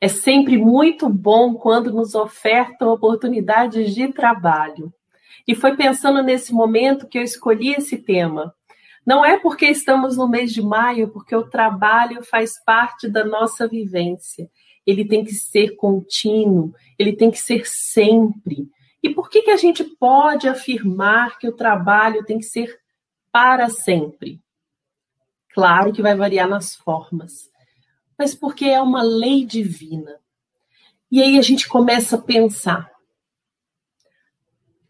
[0.00, 4.92] É sempre muito bom quando nos ofertam oportunidades de trabalho.
[5.46, 8.54] E foi pensando nesse momento que eu escolhi esse tema.
[9.06, 13.68] Não é porque estamos no mês de maio, porque o trabalho faz parte da nossa
[13.68, 14.50] vivência.
[14.86, 18.68] Ele tem que ser contínuo, ele tem que ser sempre.
[19.02, 22.78] E por que, que a gente pode afirmar que o trabalho tem que ser
[23.30, 24.40] para sempre?
[25.52, 27.50] Claro que vai variar nas formas,
[28.18, 30.18] mas porque é uma lei divina.
[31.10, 32.90] E aí a gente começa a pensar.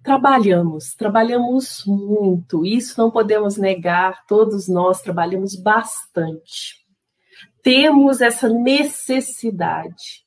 [0.02, 6.84] Trabalhamos, trabalhamos muito, isso não podemos negar, todos nós trabalhamos bastante.
[7.62, 10.26] Temos essa necessidade,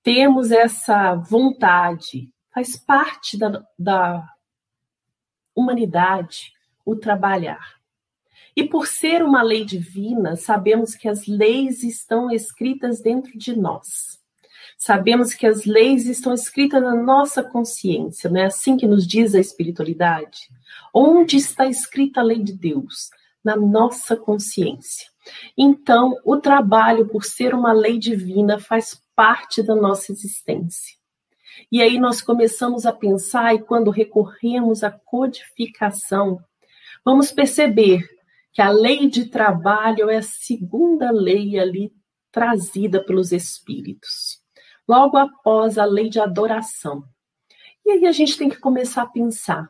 [0.00, 4.24] temos essa vontade, faz parte da, da
[5.54, 6.52] humanidade
[6.84, 7.79] o trabalhar.
[8.60, 14.20] E por ser uma lei divina, sabemos que as leis estão escritas dentro de nós.
[14.76, 19.34] Sabemos que as leis estão escritas na nossa consciência, não é assim que nos diz
[19.34, 20.50] a espiritualidade?
[20.92, 23.08] Onde está escrita a lei de Deus?
[23.42, 25.08] Na nossa consciência.
[25.56, 30.98] Então, o trabalho, por ser uma lei divina, faz parte da nossa existência.
[31.72, 36.38] E aí nós começamos a pensar, e quando recorremos à codificação,
[37.02, 38.19] vamos perceber
[38.52, 41.92] que a lei de trabalho é a segunda lei ali
[42.32, 44.40] trazida pelos espíritos,
[44.86, 47.04] logo após a lei de adoração.
[47.84, 49.68] E aí a gente tem que começar a pensar: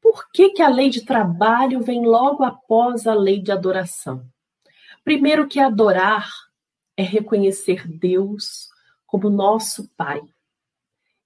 [0.00, 4.24] por que, que a lei de trabalho vem logo após a lei de adoração?
[5.02, 6.28] Primeiro, que adorar
[6.96, 8.68] é reconhecer Deus
[9.06, 10.22] como nosso Pai.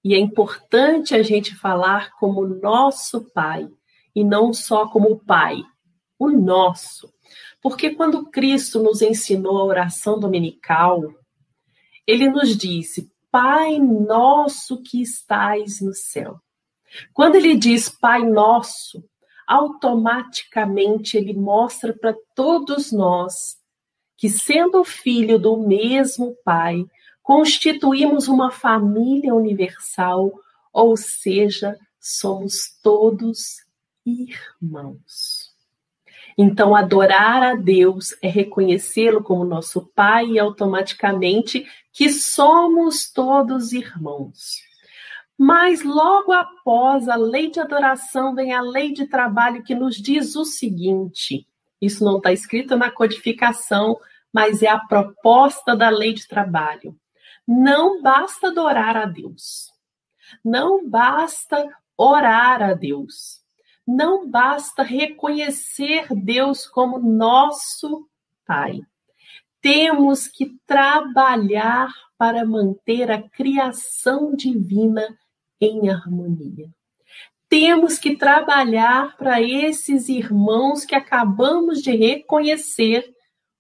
[0.03, 3.69] E é importante a gente falar como nosso Pai,
[4.15, 5.63] e não só como Pai,
[6.19, 7.13] o nosso.
[7.63, 11.03] Porque quando Cristo nos ensinou a oração dominical,
[12.07, 16.41] ele nos disse: Pai nosso que estais no céu.
[17.13, 19.05] Quando ele diz Pai nosso,
[19.47, 23.59] automaticamente ele mostra para todos nós
[24.17, 26.85] que, sendo filho do mesmo Pai,
[27.23, 30.33] constituímos uma família universal,
[30.73, 33.39] ou seja, somos todos
[34.05, 35.48] irmãos.
[36.41, 44.63] Então, adorar a Deus é reconhecê-lo como nosso Pai e automaticamente que somos todos irmãos.
[45.37, 50.37] Mas logo após a lei de adoração vem a lei de trabalho que nos diz
[50.37, 51.45] o seguinte:
[51.81, 53.99] isso não está escrito na codificação,
[54.33, 56.97] mas é a proposta da lei de trabalho.
[57.47, 59.73] Não basta adorar a Deus.
[60.45, 61.67] Não basta
[61.97, 63.38] orar a Deus
[63.89, 68.07] não basta reconhecer Deus como nosso
[68.47, 68.81] Pai.
[69.63, 71.89] Temos que trabalhar
[72.19, 75.19] para manter a criação divina
[75.59, 76.69] em harmonia.
[77.49, 83.11] Temos que trabalhar para esses irmãos que acabamos de reconhecer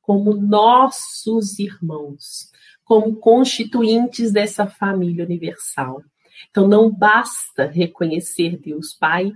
[0.02, 2.50] como nossos irmãos,
[2.84, 6.02] como constituintes dessa família universal.
[6.50, 9.32] Então, não basta reconhecer Deus Pai,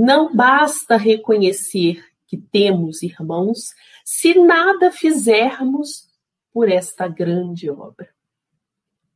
[0.00, 6.08] não basta reconhecer que temos irmãos se nada fizermos
[6.52, 8.08] por esta grande obra.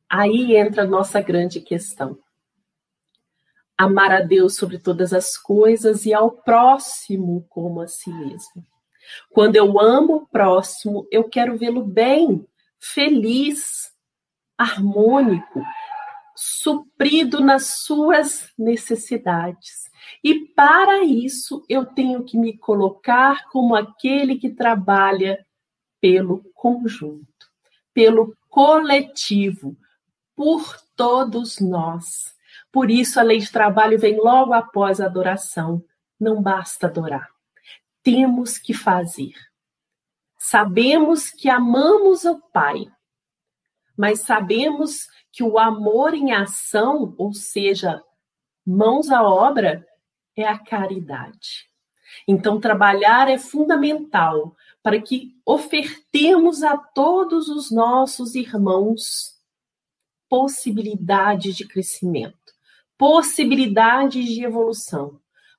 [0.09, 2.19] Aí entra a nossa grande questão.
[3.79, 8.65] Amar a Deus sobre todas as coisas e ao próximo como a si mesmo.
[9.31, 12.47] Quando eu amo o próximo, eu quero vê-lo bem,
[12.79, 13.91] feliz,
[14.57, 15.63] harmônico,
[16.45, 19.91] suprido nas suas necessidades.
[20.23, 25.45] E para isso eu tenho que me colocar como aquele que trabalha
[26.01, 27.51] pelo conjunto,
[27.95, 29.75] pelo coletivo,
[30.37, 32.35] por todos nós.
[32.71, 35.83] Por isso a lei de trabalho vem logo após a adoração.
[36.21, 37.31] Não basta adorar.
[38.03, 39.33] Temos que fazer.
[40.39, 42.87] Sabemos que amamos o Pai,
[43.97, 48.01] mas sabemos que o amor em ação, ou seja,
[48.65, 49.85] mãos à obra,
[50.37, 51.69] é a caridade.
[52.27, 59.35] Então, trabalhar é fundamental para que ofertemos a todos os nossos irmãos
[60.29, 62.53] possibilidades de crescimento,
[62.97, 65.19] possibilidades de evolução,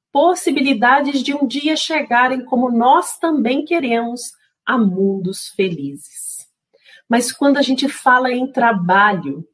[0.09, 4.21] possibilidades de um dia chegarem como nós também queremos
[4.65, 6.47] a mundos felizes.
[7.09, 9.45] Mas quando a gente fala em trabalho,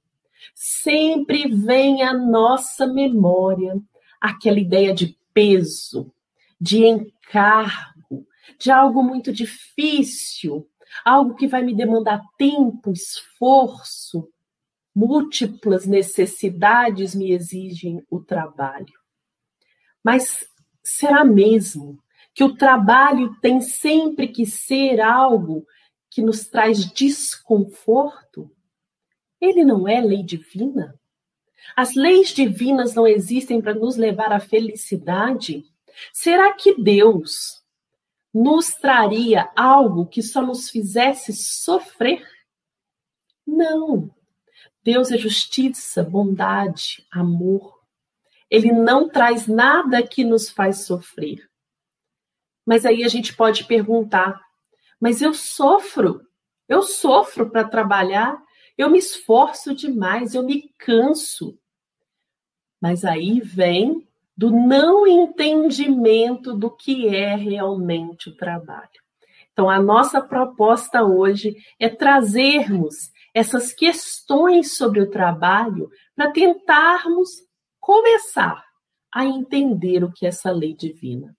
[0.54, 3.80] sempre vem à nossa memória
[4.20, 6.14] aquela ideia de peso,
[6.60, 8.28] de encargo,
[8.60, 10.68] de algo muito difícil,
[11.04, 14.30] algo que vai me demandar tempo, esforço.
[14.94, 18.94] múltiplas necessidades me exigem o trabalho.
[20.04, 20.46] Mas
[20.84, 21.98] será mesmo
[22.34, 25.66] que o trabalho tem sempre que ser algo
[26.10, 28.52] que nos traz desconforto?
[29.42, 30.98] Ele não é lei divina?
[31.76, 35.66] As leis divinas não existem para nos levar à felicidade?
[36.14, 37.62] Será que Deus
[38.34, 42.26] nos traria algo que só nos fizesse sofrer?
[43.46, 44.14] Não.
[44.84, 47.80] Deus é justiça, bondade, amor.
[48.50, 51.50] Ele não traz nada que nos faz sofrer.
[52.66, 54.42] Mas aí a gente pode perguntar:
[55.00, 56.22] mas eu sofro,
[56.68, 58.42] eu sofro para trabalhar,
[58.82, 61.58] eu me esforço demais, eu me canso.
[62.82, 68.90] Mas aí vem do não entendimento do que é realmente o trabalho.
[69.52, 77.30] Então, a nossa proposta hoje é trazermos essas questões sobre o trabalho para tentarmos
[77.80, 78.64] começar
[79.14, 81.36] a entender o que é essa lei divina.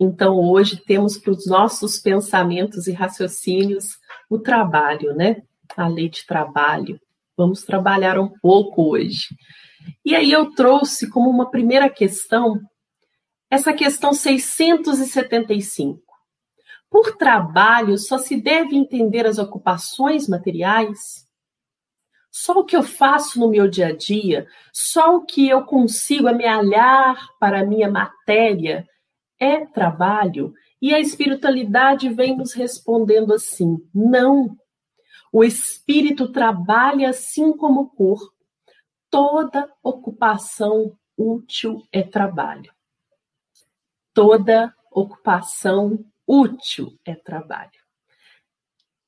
[0.00, 3.98] Então, hoje temos para os nossos pensamentos e raciocínios
[4.28, 5.42] o trabalho, né?
[5.76, 6.98] A lei de trabalho.
[7.36, 9.28] Vamos trabalhar um pouco hoje.
[10.04, 12.60] E aí eu trouxe como uma primeira questão
[13.50, 16.02] essa questão 675.
[16.90, 21.26] Por trabalho só se deve entender as ocupações materiais?
[22.30, 26.28] Só o que eu faço no meu dia a dia, só o que eu consigo
[26.28, 28.86] amealhar para a minha matéria
[29.40, 30.52] é trabalho?
[30.80, 34.56] E a espiritualidade vem nos respondendo assim: não.
[35.32, 38.36] O espírito trabalha assim como o corpo
[39.10, 42.72] toda ocupação útil é trabalho.
[44.12, 47.80] Toda ocupação útil é trabalho.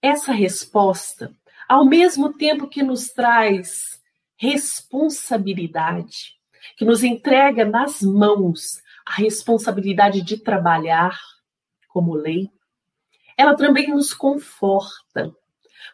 [0.01, 1.35] Essa resposta,
[1.69, 4.01] ao mesmo tempo que nos traz
[4.37, 6.39] responsabilidade,
[6.77, 11.19] que nos entrega nas mãos a responsabilidade de trabalhar
[11.89, 12.49] como lei,
[13.37, 15.35] ela também nos conforta.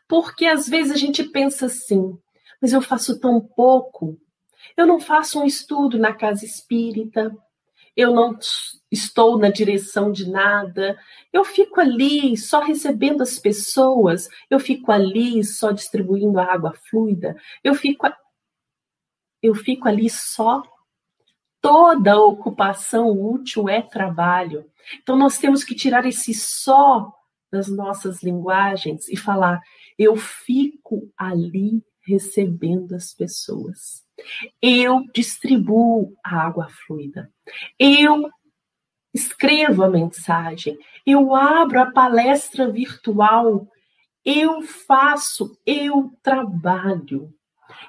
[0.08, 2.18] Porque às vezes a gente pensa assim:
[2.60, 4.18] mas eu faço tão pouco.
[4.76, 7.36] Eu não faço um estudo na casa espírita,
[7.96, 8.38] eu não
[8.90, 10.98] estou na direção de nada,
[11.32, 17.36] eu fico ali só recebendo as pessoas, eu fico ali só distribuindo a água fluida,
[17.62, 18.06] eu fico,
[19.42, 20.62] eu fico ali só.
[21.60, 24.70] Toda ocupação útil é trabalho.
[25.02, 27.10] Então nós temos que tirar esse só
[27.54, 29.60] das nossas linguagens e falar:
[29.96, 34.02] eu fico ali recebendo as pessoas.
[34.60, 37.32] Eu distribuo a água fluida.
[37.78, 38.28] Eu
[39.12, 40.76] escrevo a mensagem.
[41.06, 43.68] Eu abro a palestra virtual.
[44.24, 47.32] Eu faço, eu trabalho.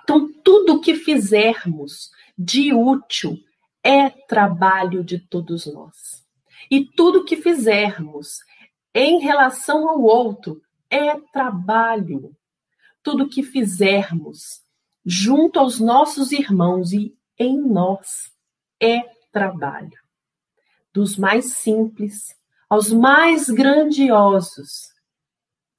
[0.03, 3.37] Então, tudo que fizermos de útil
[3.83, 6.23] é trabalho de todos nós.
[6.69, 8.39] E tudo que fizermos
[8.95, 10.59] em relação ao outro
[10.89, 12.35] é trabalho
[13.03, 14.63] tudo que fizermos
[15.05, 18.31] junto aos nossos irmãos e em nós
[18.81, 19.01] é
[19.31, 19.99] trabalho.
[20.91, 22.35] Dos mais simples
[22.69, 24.93] aos mais grandiosos,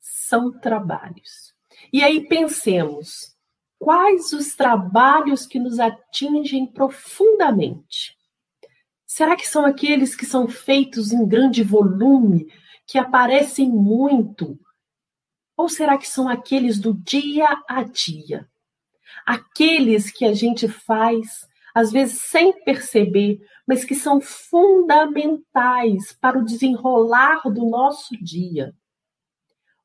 [0.01, 1.55] são trabalhos.
[1.93, 3.37] E aí pensemos,
[3.79, 8.17] quais os trabalhos que nos atingem profundamente?
[9.05, 12.53] Será que são aqueles que são feitos em grande volume,
[12.87, 14.59] que aparecem muito,
[15.57, 18.49] ou será que são aqueles do dia a dia?
[19.25, 26.45] Aqueles que a gente faz, às vezes sem perceber, mas que são fundamentais para o
[26.45, 28.73] desenrolar do nosso dia.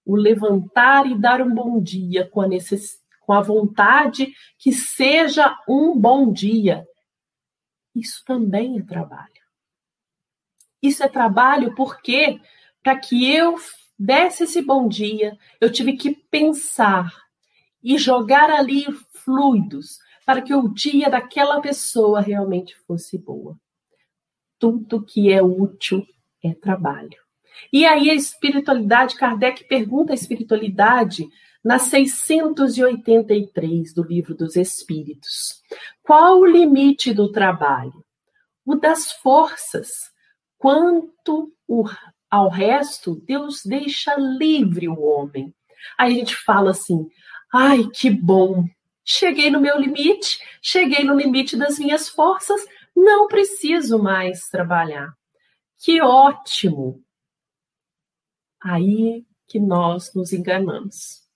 [0.05, 2.99] O levantar e dar um bom dia com a, necess...
[3.21, 6.85] com a vontade que seja um bom dia.
[7.95, 9.41] Isso também é trabalho.
[10.81, 12.39] Isso é trabalho porque
[12.83, 13.55] para que eu
[13.97, 17.13] desse esse bom dia, eu tive que pensar
[17.83, 18.85] e jogar ali
[19.23, 23.55] fluidos para que o dia daquela pessoa realmente fosse boa.
[24.57, 26.05] Tudo que é útil
[26.43, 27.17] é trabalho.
[27.71, 31.27] E aí a espiritualidade, Kardec pergunta a espiritualidade
[31.63, 35.61] na 683 do Livro dos Espíritos.
[36.01, 38.03] Qual o limite do trabalho?
[38.65, 40.09] O das forças.
[40.57, 41.83] Quanto o
[42.31, 45.53] ao resto, Deus deixa livre o homem.
[45.97, 47.07] Aí a gente fala assim:
[47.53, 48.65] ai, que bom!
[49.03, 52.61] Cheguei no meu limite, cheguei no limite das minhas forças,
[52.95, 55.11] não preciso mais trabalhar.
[55.77, 57.03] Que ótimo!
[58.63, 61.27] Aí que nós nos enganamos.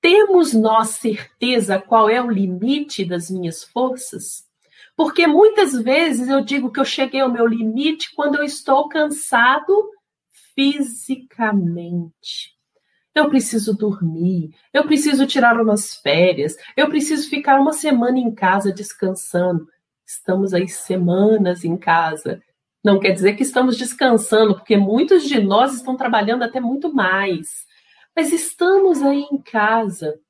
[0.00, 4.46] Temos nós certeza qual é o limite das minhas forças?
[4.96, 9.90] Porque muitas vezes eu digo que eu cheguei ao meu limite quando eu estou cansado
[10.54, 12.54] fisicamente.
[13.14, 18.72] Eu preciso dormir, eu preciso tirar umas férias, eu preciso ficar uma semana em casa
[18.72, 19.68] descansando.
[20.04, 22.42] Estamos aí semanas em casa.
[22.84, 27.64] Não quer dizer que estamos descansando, porque muitos de nós estão trabalhando até muito mais.
[28.14, 30.20] Mas estamos aí em casa.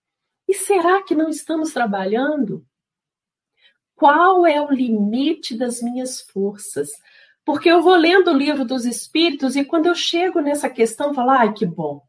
[0.47, 2.65] E será que não estamos trabalhando?
[3.95, 6.91] Qual é o limite das minhas forças?
[7.45, 11.15] Porque eu vou lendo o livro dos Espíritos e quando eu chego nessa questão, eu
[11.15, 12.03] falo, ai, que bom.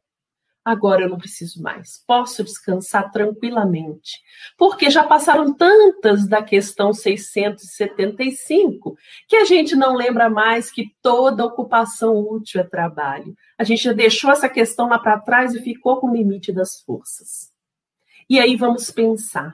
[0.66, 2.04] Agora eu não preciso mais.
[2.08, 4.20] Posso descansar tranquilamente.
[4.58, 11.46] Porque já passaram tantas da questão 675 que a gente não lembra mais que toda
[11.46, 13.36] ocupação útil é trabalho.
[13.60, 16.82] A gente já deixou essa questão lá para trás e ficou com o limite das
[16.82, 17.54] forças.
[18.28, 19.54] E aí vamos pensar.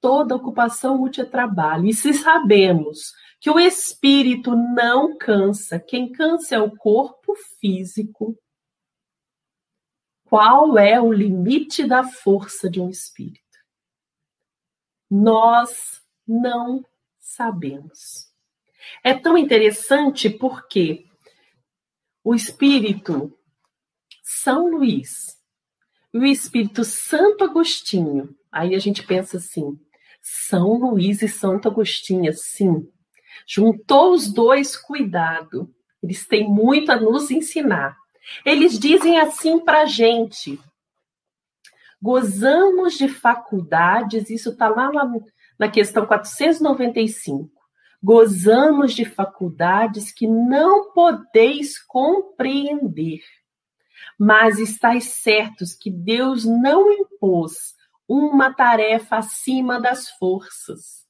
[0.00, 6.56] Toda ocupação útil é trabalho, e se sabemos que o espírito não cansa, quem cansa
[6.56, 8.38] é o corpo físico,
[10.24, 13.40] qual é o limite da força de um espírito?
[15.10, 16.84] Nós não
[17.18, 18.30] sabemos.
[19.02, 21.04] É tão interessante porque
[22.22, 23.36] o espírito
[24.22, 25.36] São Luís
[26.12, 29.78] e o espírito Santo Agostinho, aí a gente pensa assim,
[30.20, 32.88] São Luís e Santo Agostinho, sim,
[33.46, 35.72] juntou os dois, cuidado,
[36.02, 37.96] eles têm muito a nos ensinar.
[38.44, 40.58] Eles dizem assim para a gente:
[42.00, 44.90] gozamos de faculdades, isso está lá
[45.58, 47.50] na, questão 495.
[48.02, 53.20] Gozamos de faculdades que não podeis compreender,
[54.18, 57.74] mas estáis certos que Deus não impôs
[58.12, 61.06] uma tarefa acima das forças.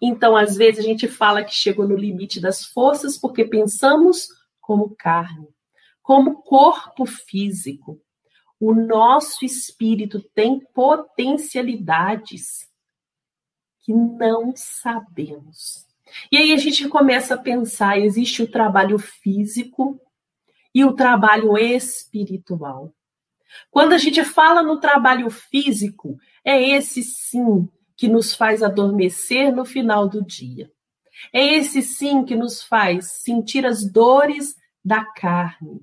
[0.00, 4.28] Então, às vezes, a gente fala que chegou no limite das forças porque pensamos
[4.60, 5.48] como carne
[6.06, 8.00] como corpo físico.
[8.60, 12.68] O nosso espírito tem potencialidades
[13.80, 15.84] que não sabemos.
[16.30, 20.00] E aí a gente começa a pensar: existe o trabalho físico
[20.72, 22.94] e o trabalho espiritual.
[23.70, 29.64] Quando a gente fala no trabalho físico, é esse sim que nos faz adormecer no
[29.64, 30.70] final do dia.
[31.32, 35.80] É esse sim que nos faz sentir as dores da carne.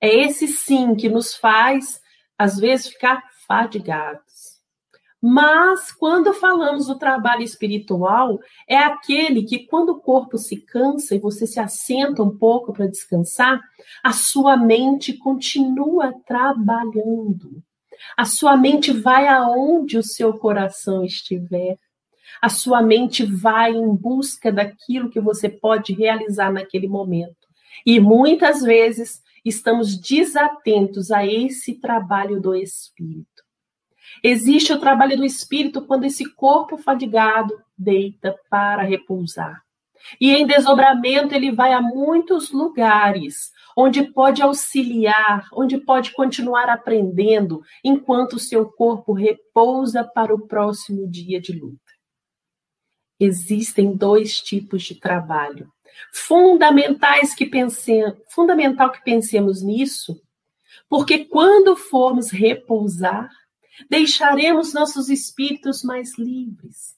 [0.00, 2.00] É esse sim que nos faz,
[2.38, 4.49] às vezes, ficar fadigados.
[5.22, 11.18] Mas quando falamos do trabalho espiritual, é aquele que, quando o corpo se cansa e
[11.18, 13.60] você se assenta um pouco para descansar,
[14.02, 17.62] a sua mente continua trabalhando.
[18.16, 21.78] A sua mente vai aonde o seu coração estiver.
[22.40, 27.36] A sua mente vai em busca daquilo que você pode realizar naquele momento.
[27.84, 33.39] E muitas vezes estamos desatentos a esse trabalho do espírito.
[34.22, 39.62] Existe o trabalho do espírito quando esse corpo fadigado deita para repousar.
[40.20, 47.62] E em desdobramento ele vai a muitos lugares onde pode auxiliar, onde pode continuar aprendendo
[47.84, 51.78] enquanto o seu corpo repousa para o próximo dia de luta.
[53.18, 55.70] Existem dois tipos de trabalho
[56.12, 60.20] fundamentais que pensem, fundamental que pensemos nisso,
[60.88, 63.30] porque quando formos repousar,
[63.88, 66.96] deixaremos nossos espíritos mais livres.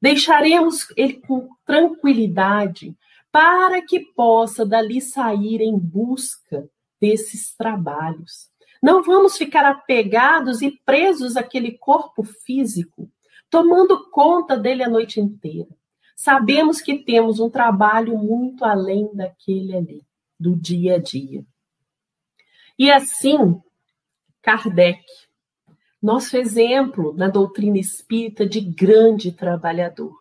[0.00, 2.96] Deixaremos ele com tranquilidade
[3.30, 6.68] para que possa dali sair em busca
[7.00, 8.50] desses trabalhos.
[8.82, 13.10] Não vamos ficar apegados e presos àquele corpo físico,
[13.48, 15.68] tomando conta dele a noite inteira
[16.22, 20.06] sabemos que temos um trabalho muito além daquele ali,
[20.38, 21.44] do dia a dia.
[22.78, 23.60] E assim,
[24.40, 25.02] Kardec,
[26.02, 30.12] nosso exemplo na doutrina espírita de grande trabalhador.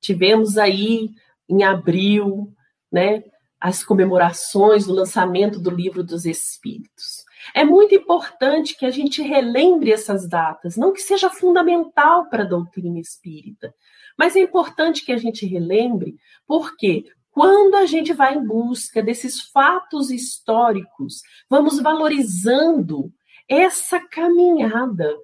[0.00, 1.10] Tivemos aí
[1.48, 2.52] em abril,
[2.90, 3.22] né,
[3.60, 7.24] as comemorações do lançamento do Livro dos Espíritos.
[7.54, 12.48] É muito importante que a gente relembre essas datas, não que seja fundamental para a
[12.48, 13.74] doutrina espírita,
[14.18, 16.16] mas é importante que a gente relembre,
[16.46, 23.12] porque quando a gente vai em busca desses fatos históricos, vamos valorizando
[23.52, 25.14] essa caminhada,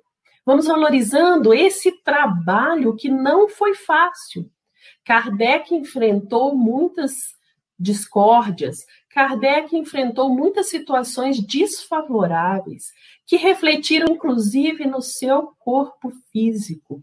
[0.44, 4.50] vamos valorizando esse trabalho que não foi fácil.
[5.02, 7.34] Kardec enfrentou muitas
[7.78, 12.92] discórdias, Kardec enfrentou muitas situações desfavoráveis
[13.26, 17.02] que refletiram inclusive no seu corpo físico.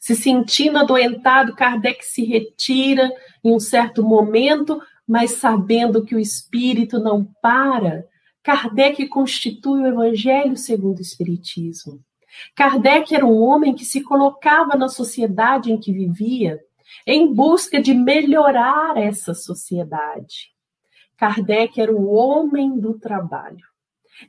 [0.00, 3.12] Se sentindo adoentado, Kardec se retira
[3.44, 8.09] em um certo momento, mas sabendo que o espírito não para,
[8.42, 12.00] Kardec constitui o Evangelho segundo o Espiritismo.
[12.54, 16.60] Kardec era um homem que se colocava na sociedade em que vivia
[17.06, 20.52] em busca de melhorar essa sociedade.
[21.16, 23.66] Kardec era o homem do trabalho.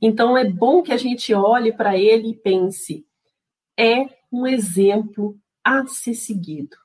[0.02, 3.06] Então é bom que a gente olhe para ele e pense:
[3.78, 6.76] é um exemplo a ser seguido,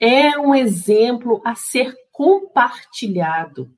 [0.00, 3.70] é um exemplo a ser compartilhado,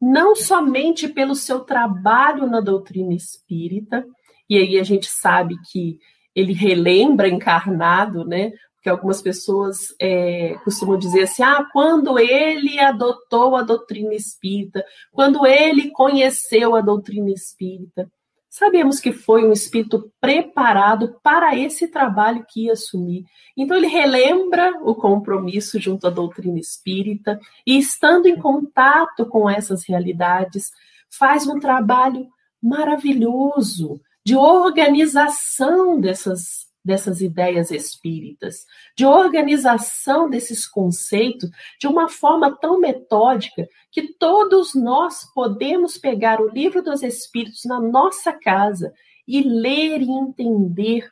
[0.00, 4.06] não somente pelo seu trabalho na doutrina espírita,
[4.48, 5.98] e aí a gente sabe que
[6.34, 8.52] ele relembra encarnado, né?
[8.74, 15.46] Porque algumas pessoas é, costumam dizer assim: ah, quando ele adotou a doutrina espírita, quando
[15.46, 18.10] ele conheceu a doutrina espírita.
[18.50, 23.24] Sabemos que foi um espírito preparado para esse trabalho que ia assumir.
[23.56, 29.88] Então, ele relembra o compromisso junto à doutrina espírita e, estando em contato com essas
[29.88, 30.72] realidades,
[31.08, 32.26] faz um trabalho
[32.60, 38.64] maravilhoso de organização dessas dessas ideias espíritas,
[38.96, 46.48] de organização desses conceitos de uma forma tão metódica que todos nós podemos pegar o
[46.48, 48.92] livro dos espíritos na nossa casa
[49.26, 51.10] e ler e entender.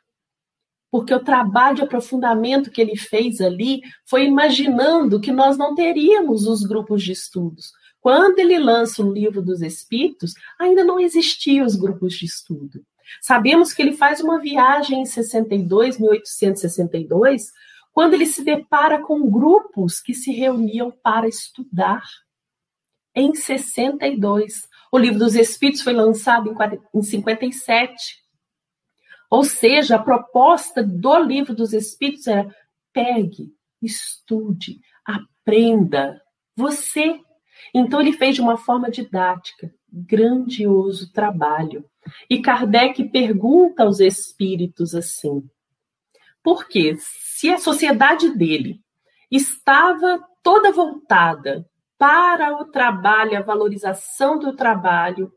[0.91, 6.47] Porque o trabalho de aprofundamento que ele fez ali foi imaginando que nós não teríamos
[6.47, 7.71] os grupos de estudos.
[8.01, 12.83] Quando ele lança o livro dos espíritos, ainda não existiam os grupos de estudo.
[13.21, 17.51] Sabemos que ele faz uma viagem em 62, 1862,
[17.91, 22.03] quando ele se depara com grupos que se reuniam para estudar.
[23.15, 24.67] Em 62.
[24.91, 26.55] O livro dos Espíritos foi lançado
[26.93, 27.95] em 57.
[29.29, 32.53] Ou seja, a proposta do livro dos Espíritos era:
[32.93, 36.21] pegue, estude, aprenda.
[36.55, 37.19] Você.
[37.73, 39.73] Então, ele fez de uma forma didática.
[39.91, 41.85] Grandioso trabalho.
[42.29, 45.43] E Kardec pergunta aos espíritos assim:
[46.43, 46.95] por quê?
[46.99, 48.81] Se a sociedade dele
[49.29, 51.65] estava toda voltada
[51.97, 55.31] para o trabalho, a valorização do trabalho,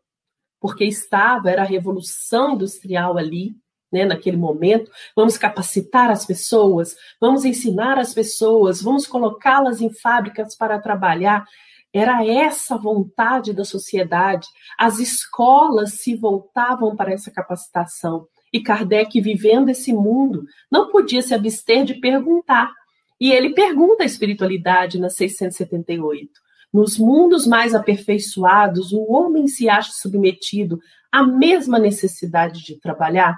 [0.60, 3.56] porque estava, era a revolução industrial ali,
[3.92, 10.56] né, naquele momento, vamos capacitar as pessoas, vamos ensinar as pessoas, vamos colocá-las em fábricas
[10.56, 11.44] para trabalhar.
[11.92, 14.46] Era essa vontade da sociedade.
[14.78, 18.26] As escolas se voltavam para essa capacitação.
[18.52, 22.72] E Kardec, vivendo esse mundo, não podia se abster de perguntar.
[23.20, 26.30] E ele pergunta a espiritualidade na 678.
[26.72, 30.78] Nos mundos mais aperfeiçoados, o homem se acha submetido
[31.12, 33.36] à mesma necessidade de trabalhar?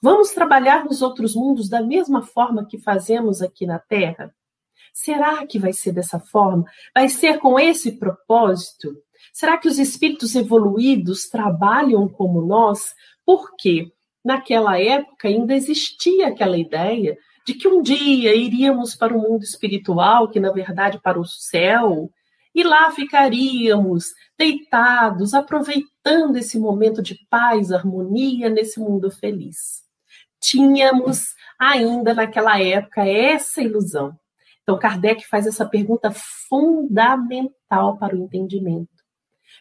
[0.00, 4.32] Vamos trabalhar nos outros mundos da mesma forma que fazemos aqui na Terra?
[4.92, 6.64] Será que vai ser dessa forma?
[6.94, 8.94] Vai ser com esse propósito?
[9.32, 12.94] Será que os espíritos evoluídos trabalham como nós?
[13.24, 13.92] Porque
[14.24, 20.28] naquela época ainda existia aquela ideia de que um dia iríamos para o mundo espiritual,
[20.28, 22.10] que na verdade para o céu,
[22.54, 29.82] e lá ficaríamos deitados, aproveitando esse momento de paz, harmonia nesse mundo feliz.
[30.40, 34.18] Tínhamos ainda naquela época essa ilusão.
[34.70, 36.12] Então, Kardec faz essa pergunta
[36.48, 39.02] fundamental para o entendimento.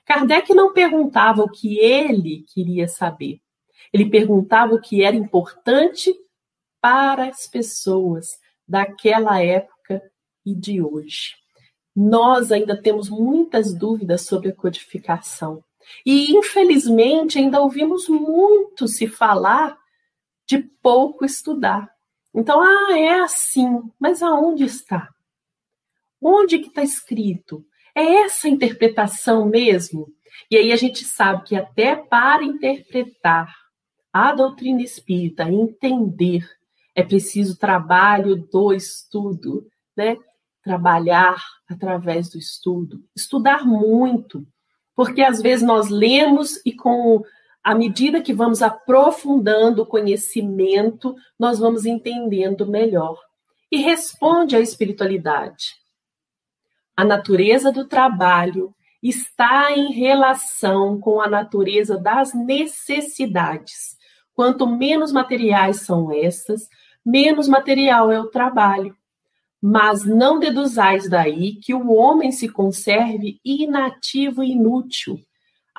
[0.05, 3.39] Kardec não perguntava o que ele queria saber,
[3.91, 6.13] ele perguntava o que era importante
[6.79, 9.99] para as pessoas daquela época
[10.45, 11.33] e de hoje.
[11.95, 15.63] Nós ainda temos muitas dúvidas sobre a codificação.
[16.05, 19.75] E, infelizmente, ainda ouvimos muito se falar
[20.47, 21.89] de pouco estudar.
[22.33, 25.09] Então, ah, é assim, mas aonde está?
[26.21, 27.65] Onde que está escrito?
[27.95, 30.07] É essa interpretação mesmo?
[30.49, 33.53] E aí a gente sabe que até para interpretar
[34.11, 36.47] a doutrina espírita, entender,
[36.95, 40.17] é preciso trabalho do estudo, né?
[40.63, 44.45] Trabalhar através do estudo, estudar muito,
[44.95, 47.23] porque às vezes nós lemos e com
[47.63, 53.17] à medida que vamos aprofundando o conhecimento, nós vamos entendendo melhor.
[53.71, 55.75] E responde à espiritualidade.
[56.95, 63.97] A natureza do trabalho está em relação com a natureza das necessidades.
[64.33, 66.67] Quanto menos materiais são estas,
[67.05, 68.95] menos material é o trabalho.
[69.61, 75.19] Mas não deduzais daí que o homem se conserve inativo e inútil,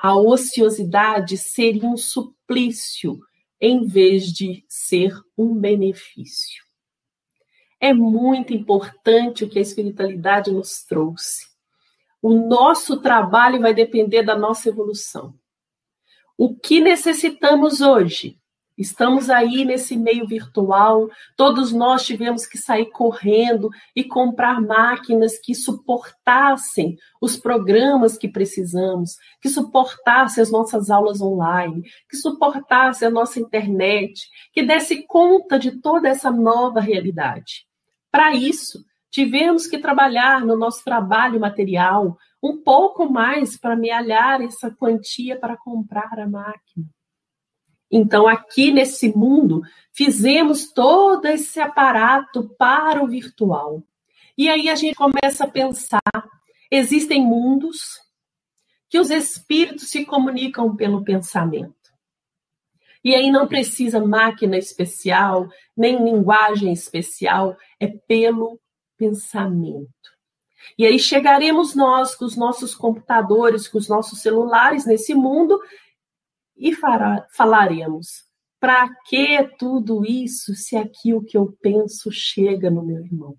[0.01, 3.19] a ociosidade seria um suplício
[3.59, 6.63] em vez de ser um benefício.
[7.79, 11.45] É muito importante o que a espiritualidade nos trouxe.
[12.19, 15.35] O nosso trabalho vai depender da nossa evolução.
[16.35, 18.40] O que necessitamos hoje
[18.81, 25.53] Estamos aí nesse meio virtual, todos nós tivemos que sair correndo e comprar máquinas que
[25.53, 33.39] suportassem os programas que precisamos, que suportassem as nossas aulas online, que suportassem a nossa
[33.39, 37.67] internet, que desse conta de toda essa nova realidade.
[38.11, 44.71] Para isso, tivemos que trabalhar no nosso trabalho material um pouco mais para amealhar essa
[44.71, 46.87] quantia para comprar a máquina.
[47.91, 53.83] Então, aqui nesse mundo, fizemos todo esse aparato para o virtual.
[54.37, 56.01] E aí a gente começa a pensar:
[56.71, 57.99] existem mundos
[58.89, 61.75] que os espíritos se comunicam pelo pensamento.
[63.03, 68.59] E aí não precisa máquina especial, nem linguagem especial, é pelo
[68.95, 69.89] pensamento.
[70.77, 75.59] E aí chegaremos nós com os nossos computadores, com os nossos celulares nesse mundo
[76.61, 78.23] e fará, falaremos:
[78.59, 83.35] para que tudo isso se aquilo que eu penso chega no meu irmão?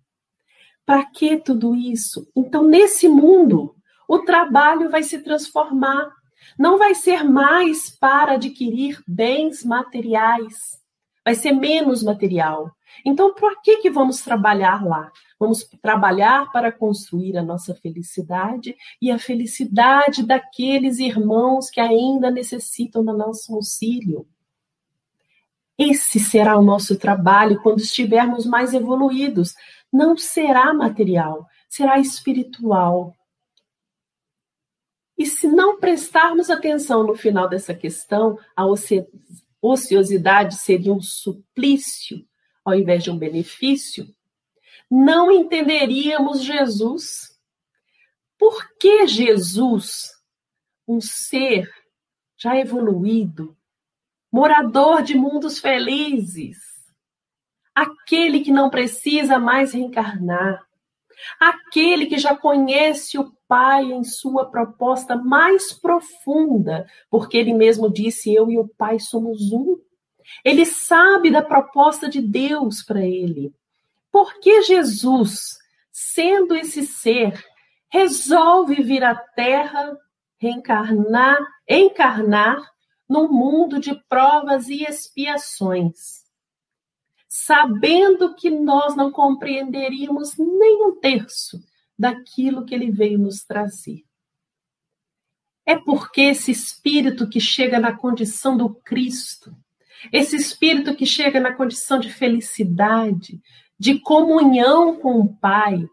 [0.85, 2.29] Para que tudo isso?
[2.35, 3.77] Então, nesse mundo,
[4.09, 6.11] o trabalho vai se transformar.
[6.59, 10.82] Não vai ser mais para adquirir bens materiais,
[11.25, 12.71] vai ser menos material.
[13.05, 15.11] Então, por que, que vamos trabalhar lá?
[15.39, 23.05] Vamos trabalhar para construir a nossa felicidade e a felicidade daqueles irmãos que ainda necessitam
[23.05, 24.27] do nosso auxílio.
[25.79, 29.55] Esse será o nosso trabalho quando estivermos mais evoluídos.
[29.93, 33.15] Não será material, será espiritual.
[35.19, 38.65] E se não prestarmos atenção no final dessa questão, a
[39.62, 42.27] ociosidade seria um suplício
[42.64, 44.07] ao invés de um benefício,
[44.90, 47.38] não entenderíamos Jesus.
[48.38, 50.11] Por que Jesus,
[50.87, 51.72] um ser
[52.37, 53.57] já evoluído,
[54.31, 56.59] morador de mundos felizes,
[57.75, 60.66] aquele que não precisa mais reencarnar,
[61.38, 68.33] aquele que já conhece o Pai em sua proposta mais profunda, porque ele mesmo disse:
[68.33, 69.79] Eu e o Pai somos um.
[70.44, 73.53] Ele sabe da proposta de Deus para ele.
[74.11, 75.59] Por que Jesus,
[75.90, 77.44] sendo esse ser,
[77.90, 79.96] resolve vir à Terra,
[80.38, 82.62] reencarnar, encarnar
[83.09, 86.22] num mundo de provas e expiações?
[87.35, 91.59] Sabendo que nós não compreenderíamos nem um terço
[91.99, 94.05] daquilo que ele veio nos trazer.
[95.64, 99.57] É porque esse espírito que chega na condição do Cristo,
[100.12, 103.40] esse espírito que chega na condição de felicidade,
[103.79, 105.88] de comunhão com o Pai,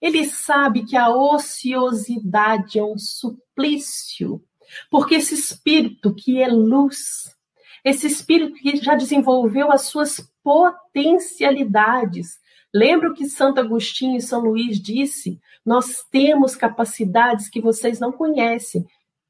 [0.00, 4.40] ele sabe que a ociosidade é um suplício,
[4.88, 7.36] porque esse espírito que é luz,
[7.84, 12.38] esse espírito que já desenvolveu as suas potencialidades.
[12.72, 15.38] Lembra o que Santo Agostinho e São Luís disse?
[15.62, 18.86] Nós temos capacidades que vocês não conhecem.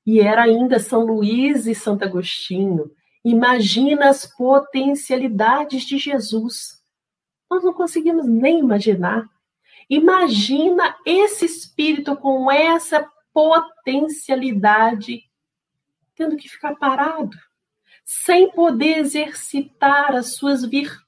[0.07, 2.93] E era ainda São Luís e Santo Agostinho.
[3.25, 6.81] Imagina as potencialidades de Jesus.
[7.51, 9.29] Nós não conseguimos nem imaginar.
[9.91, 15.25] Imagina esse espírito com essa potencialidade
[16.15, 17.37] tendo que ficar parado,
[18.05, 21.08] sem poder exercitar as suas virtudes,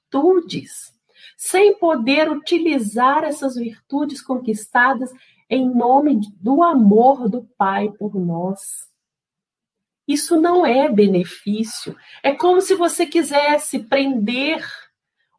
[1.37, 5.11] sem poder utilizar essas virtudes conquistadas
[5.49, 8.91] em nome do amor do Pai por nós.
[10.07, 11.97] Isso não é benefício.
[12.23, 14.65] É como se você quisesse prender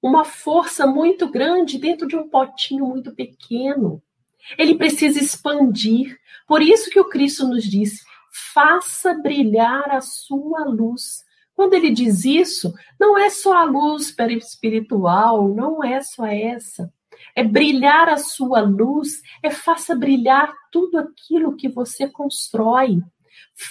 [0.02, 4.02] uma força muito grande dentro de um potinho muito pequeno.
[4.58, 6.20] Ele precisa expandir.
[6.48, 8.04] Por isso que o Cristo nos disse:
[8.54, 11.24] faça brilhar a sua luz.
[11.62, 16.92] Quando ele diz isso, não é só a luz espiritual, não é só essa.
[17.36, 22.98] É brilhar a sua luz, é faça brilhar tudo aquilo que você constrói.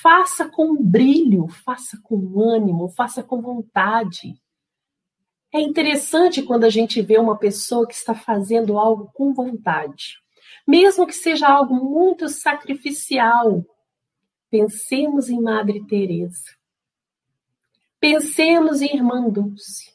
[0.00, 4.37] Faça com brilho, faça com ânimo, faça com vontade.
[5.53, 10.14] É interessante quando a gente vê uma pessoa que está fazendo algo com vontade,
[10.64, 13.64] mesmo que seja algo muito sacrificial.
[14.48, 16.60] Pensemos em Madre Teresa.
[18.01, 19.95] Pensemos em Irmã Dulce.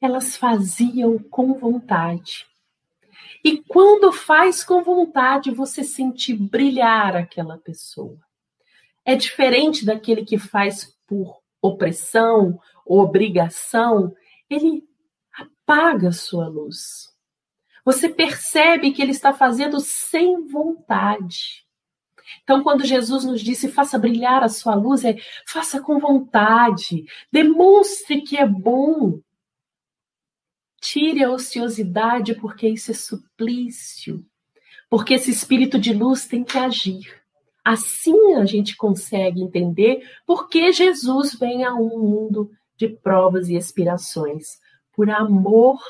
[0.00, 2.46] Elas faziam com vontade.
[3.44, 8.18] E quando faz com vontade, você sente brilhar aquela pessoa.
[9.04, 14.14] É diferente daquele que faz por opressão, obrigação,
[14.48, 14.88] ele
[15.32, 17.12] apaga sua luz.
[17.84, 21.63] Você percebe que ele está fazendo sem vontade.
[22.42, 28.22] Então, quando Jesus nos disse faça brilhar a sua luz, é faça com vontade, demonstre
[28.22, 29.20] que é bom.
[30.80, 34.24] Tire a ociosidade, porque isso é suplício.
[34.90, 37.22] Porque esse espírito de luz tem que agir.
[37.64, 43.56] Assim a gente consegue entender por que Jesus vem a um mundo de provas e
[43.56, 44.58] expirações.
[44.94, 45.80] Por amor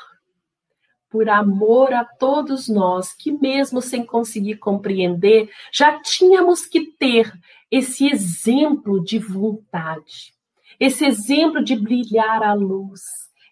[1.14, 7.32] por amor a todos nós, que mesmo sem conseguir compreender, já tínhamos que ter
[7.70, 10.34] esse exemplo de vontade,
[10.80, 13.00] esse exemplo de brilhar a luz,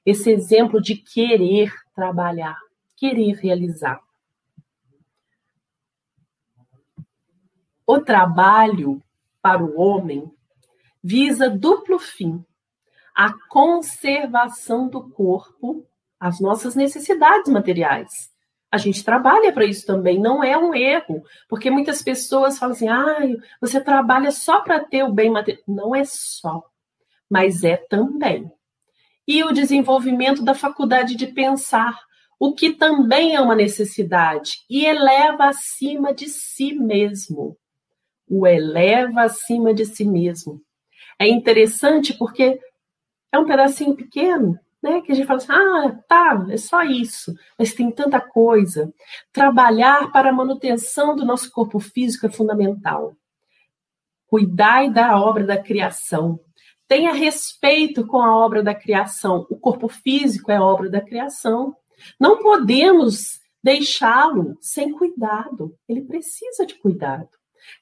[0.05, 2.59] esse exemplo de querer trabalhar,
[2.97, 4.03] querer realizar.
[7.87, 9.01] O trabalho
[9.41, 10.29] para o homem
[11.01, 12.45] visa duplo fim:
[13.15, 15.87] a conservação do corpo
[16.23, 18.31] as nossas necessidades materiais.
[18.71, 22.89] A gente trabalha para isso também, não é um erro, porque muitas pessoas falam assim:
[22.89, 23.19] ah,
[23.61, 25.65] você trabalha só para ter o bem material.
[25.67, 26.63] Não é só,
[27.29, 28.49] mas é também.
[29.27, 32.01] E o desenvolvimento da faculdade de pensar,
[32.39, 37.59] o que também é uma necessidade, e eleva acima de si mesmo.
[38.29, 40.63] O eleva acima de si mesmo.
[41.19, 42.61] É interessante porque
[43.33, 45.01] é um pedacinho pequeno, né?
[45.01, 48.93] Que a gente fala assim, ah, tá, é só isso, mas tem tanta coisa.
[49.33, 53.15] Trabalhar para a manutenção do nosso corpo físico é fundamental.
[54.27, 56.41] Cuidai da obra da criação.
[56.89, 59.47] Tenha respeito com a obra da criação.
[59.49, 61.77] O corpo físico é obra da criação.
[62.19, 65.75] Não podemos deixá-lo sem cuidado.
[65.89, 67.29] Ele precisa de cuidado.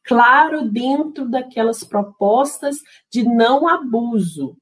[0.04, 2.76] Claro, dentro daquelas propostas
[3.10, 4.56] de não abuso,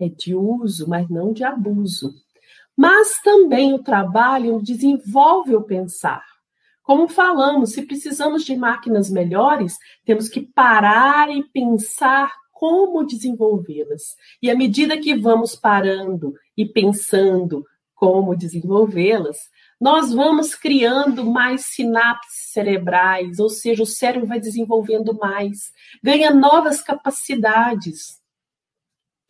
[0.00, 2.14] é de uso, mas não de abuso.
[2.76, 6.24] Mas também o trabalho desenvolve o pensar.
[6.82, 14.16] Como falamos, se precisamos de máquinas melhores, temos que parar e pensar como desenvolvê-las.
[14.42, 19.38] E à medida que vamos parando e pensando como desenvolvê-las,
[19.80, 26.82] nós vamos criando mais sinapses cerebrais, ou seja, o cérebro vai desenvolvendo mais, ganha novas
[26.82, 28.23] capacidades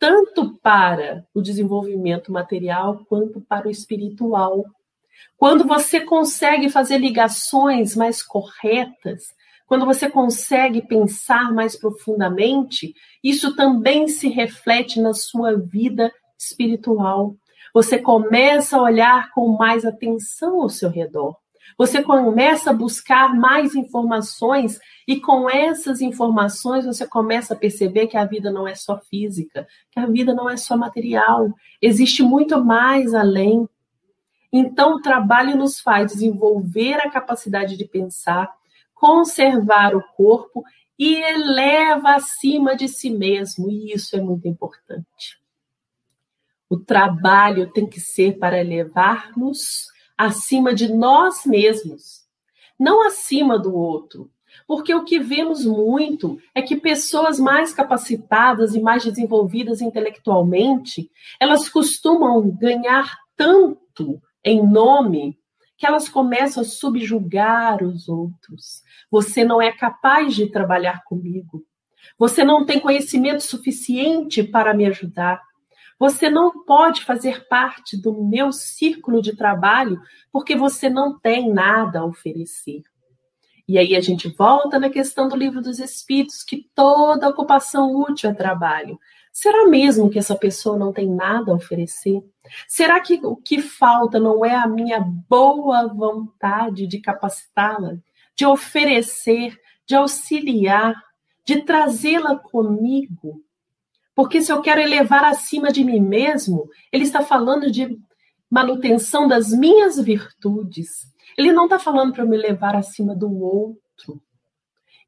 [0.05, 4.63] tanto para o desenvolvimento material quanto para o espiritual.
[5.35, 9.23] Quando você consegue fazer ligações mais corretas,
[9.65, 17.35] quando você consegue pensar mais profundamente, isso também se reflete na sua vida espiritual.
[17.73, 21.35] Você começa a olhar com mais atenção ao seu redor.
[21.77, 28.17] Você começa a buscar mais informações e com essas informações você começa a perceber que
[28.17, 32.63] a vida não é só física, que a vida não é só material, existe muito
[32.63, 33.67] mais além.
[34.51, 38.49] Então, o trabalho nos faz desenvolver a capacidade de pensar,
[38.93, 40.63] conservar o corpo
[40.97, 45.41] e eleva acima de si mesmo, e isso é muito importante.
[46.69, 52.25] O trabalho tem que ser para elevar-nos acima de nós mesmos,
[52.79, 54.31] não acima do outro.
[54.67, 61.69] Porque o que vemos muito é que pessoas mais capacitadas e mais desenvolvidas intelectualmente, elas
[61.69, 65.37] costumam ganhar tanto em nome
[65.77, 68.81] que elas começam a subjugar os outros.
[69.11, 71.63] Você não é capaz de trabalhar comigo.
[72.17, 75.41] Você não tem conhecimento suficiente para me ajudar.
[75.97, 79.99] Você não pode fazer parte do meu círculo de trabalho
[80.31, 82.81] porque você não tem nada a oferecer.
[83.67, 88.29] E aí a gente volta na questão do livro dos Espíritos, que toda ocupação útil
[88.29, 88.99] é trabalho.
[89.31, 92.23] Será mesmo que essa pessoa não tem nada a oferecer?
[92.67, 97.97] Será que o que falta não é a minha boa vontade de capacitá-la,
[98.35, 100.95] de oferecer, de auxiliar,
[101.43, 103.44] de trazê-la comigo?
[104.15, 107.99] Porque se eu quero elevar acima de mim mesmo, ele está falando de
[108.49, 111.01] manutenção das minhas virtudes.
[111.37, 114.21] Ele não está falando para eu me levar acima do outro.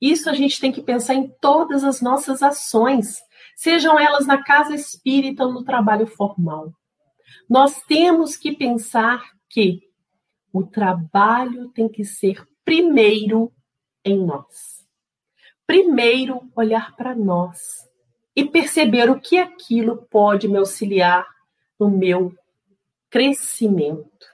[0.01, 3.17] Isso a gente tem que pensar em todas as nossas ações,
[3.55, 6.73] sejam elas na casa espírita ou no trabalho formal.
[7.49, 9.79] Nós temos que pensar que
[10.51, 13.51] o trabalho tem que ser primeiro
[14.03, 14.85] em nós.
[15.65, 17.86] Primeiro, olhar para nós
[18.37, 21.25] e perceber o que aquilo pode me auxiliar
[21.79, 22.31] no meu
[23.09, 24.27] crescimento.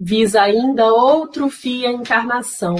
[0.00, 2.74] Visa ainda outro fio a encarnação.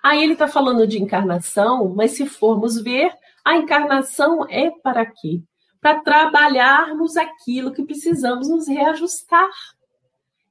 [0.00, 3.12] Aí ele está falando de encarnação, mas se formos ver,
[3.48, 5.42] A encarnação é para quê?
[5.80, 9.48] Para trabalharmos aquilo que precisamos nos reajustar.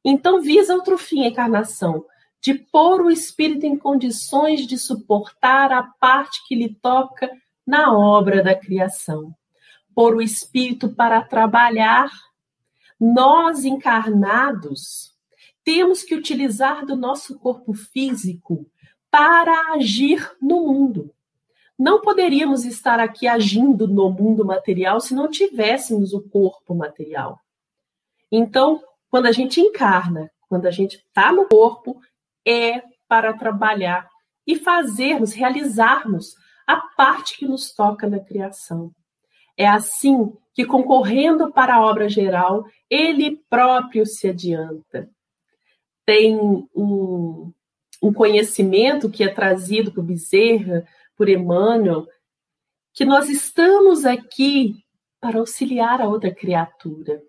[0.04, 2.04] Então, visa outro fim a encarnação,
[2.42, 7.30] de pôr o espírito em condições de suportar a parte que lhe toca
[7.68, 9.36] na obra da criação.
[9.94, 12.10] Pôr o espírito para trabalhar.
[12.98, 15.14] Nós encarnados
[15.64, 18.66] temos que utilizar do nosso corpo físico
[19.12, 21.14] para agir no mundo.
[21.78, 27.40] Não poderíamos estar aqui agindo no mundo material se não tivéssemos o corpo material.
[28.32, 32.02] Então, quando a gente encarna, quando a gente está no corpo,
[32.46, 34.10] é para trabalhar
[34.46, 36.34] e fazermos, realizarmos
[36.68, 38.94] a parte que nos toca na criação.
[39.56, 45.10] É assim que, concorrendo para a obra geral, ele próprio se adianta.
[46.06, 47.52] Tem um,
[48.04, 52.06] um conhecimento que é trazido por Bezerra, por Emmanuel,
[52.94, 54.84] que nós estamos aqui
[55.20, 57.22] para auxiliar a outra criatura.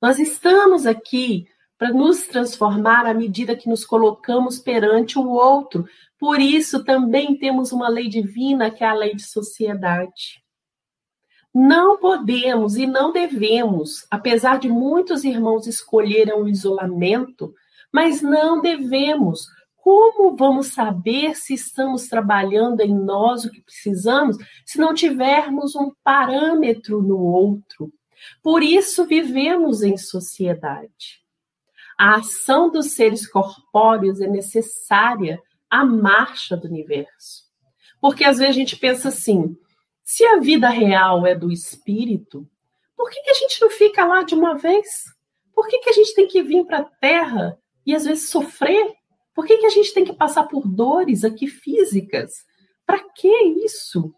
[0.00, 1.46] Nós estamos aqui
[1.82, 5.84] para nos transformar à medida que nos colocamos perante o outro.
[6.16, 10.40] Por isso também temos uma lei divina, que é a lei de sociedade.
[11.52, 17.52] Não podemos e não devemos, apesar de muitos irmãos escolherem o isolamento,
[17.92, 24.78] mas não devemos, como vamos saber se estamos trabalhando em nós o que precisamos se
[24.78, 27.92] não tivermos um parâmetro no outro?
[28.40, 31.21] Por isso vivemos em sociedade.
[32.02, 37.44] A ação dos seres corpóreos é necessária à marcha do universo.
[38.00, 39.56] Porque às vezes a gente pensa assim:
[40.02, 42.44] se a vida real é do espírito,
[42.96, 45.04] por que, que a gente não fica lá de uma vez?
[45.54, 48.84] Por que, que a gente tem que vir para a Terra e às vezes sofrer
[49.32, 52.32] por que, que a gente tem que passar por dores aqui físicas?
[52.84, 53.32] Para que
[53.64, 54.12] isso?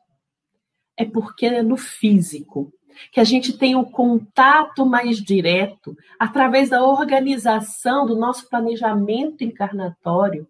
[0.96, 2.72] É porque é no físico
[3.12, 10.48] que a gente tem um contato mais direto através da organização do nosso planejamento encarnatório,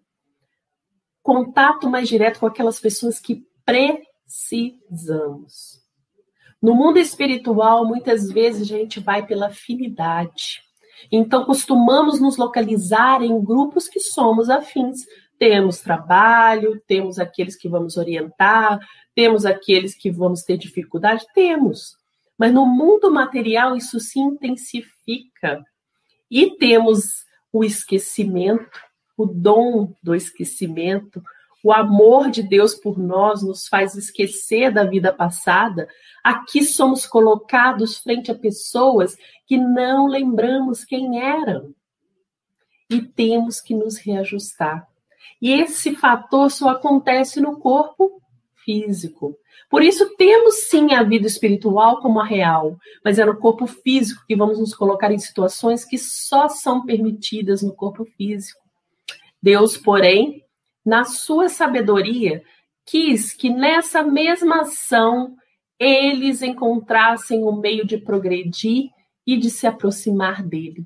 [1.22, 5.83] contato mais direto com aquelas pessoas que precisamos.
[6.61, 10.62] No mundo espiritual, muitas vezes a gente vai pela afinidade.
[11.11, 15.00] Então, costumamos nos localizar em grupos que somos afins.
[15.38, 18.78] Temos trabalho, temos aqueles que vamos orientar,
[19.14, 21.96] temos aqueles que vamos ter dificuldade, temos.
[22.38, 25.64] Mas no mundo material isso se intensifica.
[26.31, 28.81] E temos o esquecimento,
[29.16, 31.23] o dom do esquecimento,
[31.64, 35.88] o amor de Deus por nós nos faz esquecer da vida passada.
[36.23, 39.16] Aqui somos colocados frente a pessoas
[39.47, 41.75] que não lembramos quem eram.
[42.90, 44.87] E temos que nos reajustar.
[45.40, 48.20] E esse fator só acontece no corpo
[48.64, 49.37] físico.
[49.70, 54.24] Por isso, temos sim a vida espiritual como a real, mas é no corpo físico
[54.27, 58.61] que vamos nos colocar em situações que só são permitidas no corpo físico.
[59.42, 60.42] Deus, porém,
[60.85, 62.42] na sua sabedoria,
[62.85, 65.37] quis que nessa mesma ação
[65.79, 68.90] eles encontrassem o um meio de progredir
[69.27, 70.85] e de se aproximar dele.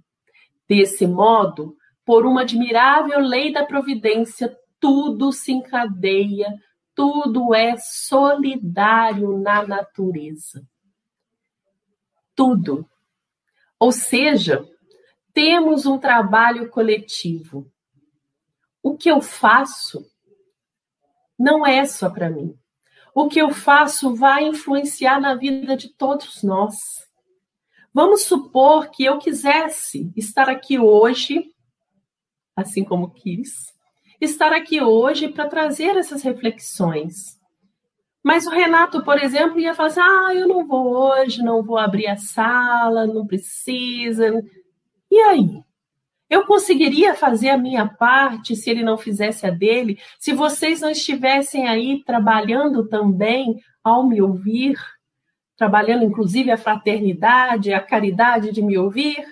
[0.68, 6.54] Desse modo, por uma admirável lei da providência, tudo se encadeia,
[6.98, 10.66] tudo é solidário na natureza.
[12.34, 12.84] Tudo.
[13.78, 14.68] Ou seja,
[15.32, 17.70] temos um trabalho coletivo
[18.82, 20.10] o que eu faço
[21.38, 22.58] não é só para mim.
[23.14, 26.74] O que eu faço vai influenciar na vida de todos nós.
[27.92, 31.52] Vamos supor que eu quisesse estar aqui hoje,
[32.56, 33.74] assim como quis,
[34.20, 37.38] estar aqui hoje para trazer essas reflexões.
[38.22, 41.78] Mas o Renato, por exemplo, ia falar assim: ah, eu não vou hoje, não vou
[41.78, 44.44] abrir a sala, não precisa.
[45.10, 45.62] E aí?
[46.28, 49.98] Eu conseguiria fazer a minha parte se ele não fizesse a dele?
[50.18, 54.76] Se vocês não estivessem aí trabalhando também ao me ouvir,
[55.56, 59.24] trabalhando inclusive a fraternidade, a caridade de me ouvir?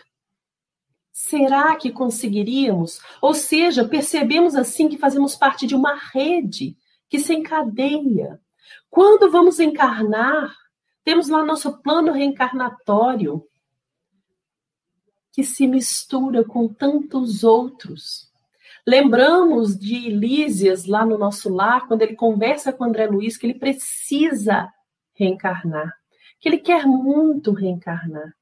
[1.16, 3.00] Será que conseguiríamos?
[3.22, 6.76] Ou seja, percebemos assim que fazemos parte de uma rede
[7.08, 8.38] que se encadeia.
[8.90, 10.54] Quando vamos encarnar,
[11.02, 13.42] temos lá nosso plano reencarnatório
[15.32, 18.30] que se mistura com tantos outros.
[18.86, 23.58] Lembramos de Lísias lá no nosso lar, quando ele conversa com André Luiz, que ele
[23.58, 24.70] precisa
[25.14, 25.94] reencarnar,
[26.38, 28.34] que ele quer muito reencarnar.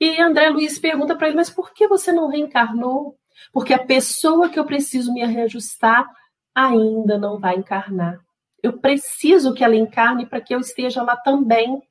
[0.00, 3.18] E André Luiz pergunta para ele: Mas por que você não reencarnou?
[3.52, 6.08] Porque a pessoa que eu preciso me reajustar
[6.54, 8.20] ainda não vai encarnar.
[8.62, 11.82] Eu preciso que ela encarne para que eu esteja lá também.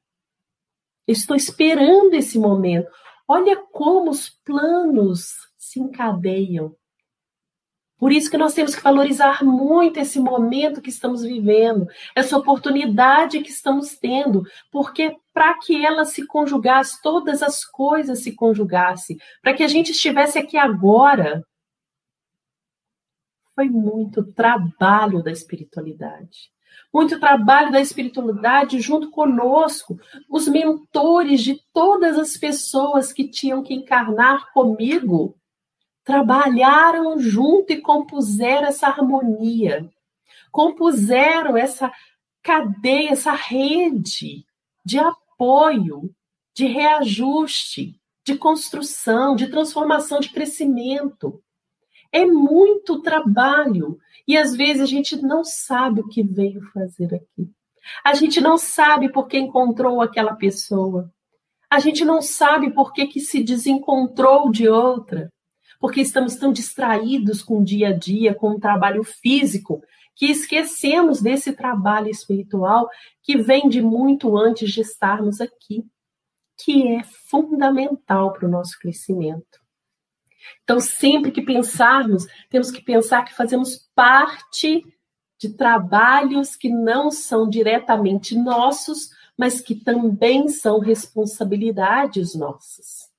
[1.07, 2.89] Estou esperando esse momento.
[3.27, 6.75] Olha como os planos se encadeiam.
[8.03, 13.39] Por isso que nós temos que valorizar muito esse momento que estamos vivendo, essa oportunidade
[13.39, 19.53] que estamos tendo, porque para que ela se conjugasse, todas as coisas se conjugassem, para
[19.53, 21.47] que a gente estivesse aqui agora,
[23.55, 26.51] foi muito trabalho da espiritualidade.
[26.93, 29.97] Muito trabalho da espiritualidade junto conosco,
[30.29, 35.37] os mentores de todas as pessoas que tinham que encarnar comigo
[36.03, 39.89] trabalharam junto e compuseram essa harmonia,
[40.51, 41.91] compuseram essa
[42.41, 44.45] cadeia, essa rede
[44.85, 46.13] de apoio,
[46.53, 51.41] de reajuste, de construção, de transformação, de crescimento.
[52.11, 53.97] É muito trabalho
[54.27, 57.49] e às vezes a gente não sabe o que veio fazer aqui.
[58.03, 61.11] A gente não sabe por que encontrou aquela pessoa.
[61.69, 65.32] A gente não sabe por que, que se desencontrou de outra
[65.84, 69.84] porque estamos tão distraídos com o dia a dia, com o trabalho físico,
[70.15, 72.89] que esquecemos desse trabalho espiritual
[73.21, 75.84] que vem de muito antes de estarmos aqui,
[76.63, 79.59] que é fundamental para o nosso crescimento.
[80.63, 84.86] Então, sempre que pensarmos, temos que pensar que fazemos parte
[85.38, 93.12] de trabalhos que não são diretamente nossos, mas que também são responsabilidades nossas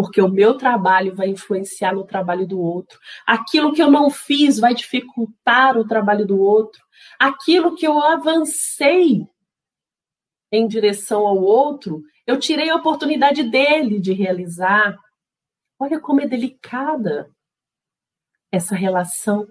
[0.00, 2.98] porque o meu trabalho vai influenciar no trabalho do outro.
[3.26, 6.82] Aquilo que eu não fiz vai dificultar o trabalho do outro.
[7.18, 9.26] Aquilo que eu avancei
[10.50, 14.98] em direção ao outro, eu tirei a oportunidade dele de realizar.
[15.78, 17.30] Olha como é delicada
[18.50, 19.46] essa relação.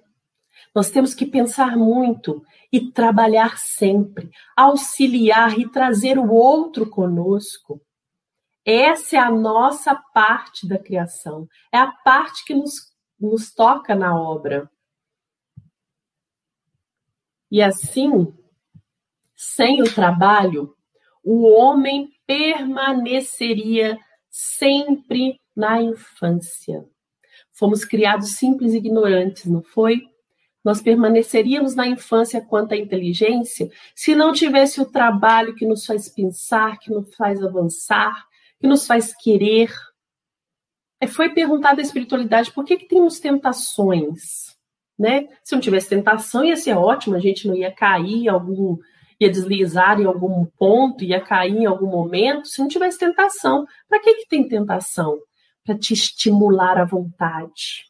[0.74, 2.44] Nós temos que pensar muito
[2.74, 7.80] e trabalhar sempre, auxiliar e trazer o outro conosco.
[8.66, 14.20] Essa é a nossa parte da criação, é a parte que nos, nos toca na
[14.20, 14.70] obra.
[17.52, 18.34] E assim,
[19.36, 20.76] sem o trabalho,
[21.24, 23.98] o homem permaneceria
[24.30, 26.86] sempre na infância.
[27.52, 30.02] Fomos criados simples e ignorantes, não foi?
[30.64, 36.10] Nós permaneceríamos na infância quanto à inteligência se não tivesse o trabalho que nos faz
[36.10, 38.29] pensar, que nos faz avançar,
[38.60, 39.72] que nos faz querer.
[41.02, 44.58] É, foi perguntada a espiritualidade por que, que temos tentações,
[44.98, 45.28] né?
[45.44, 48.78] Se não tivesse tentação, ia ser ótimo, a gente não ia cair em algum,
[49.20, 52.48] ia deslizar em algum ponto, ia cair em algum momento.
[52.48, 55.18] Se não tivesse tentação, para que, que tem tentação?
[55.66, 57.86] Para te estimular à vontade,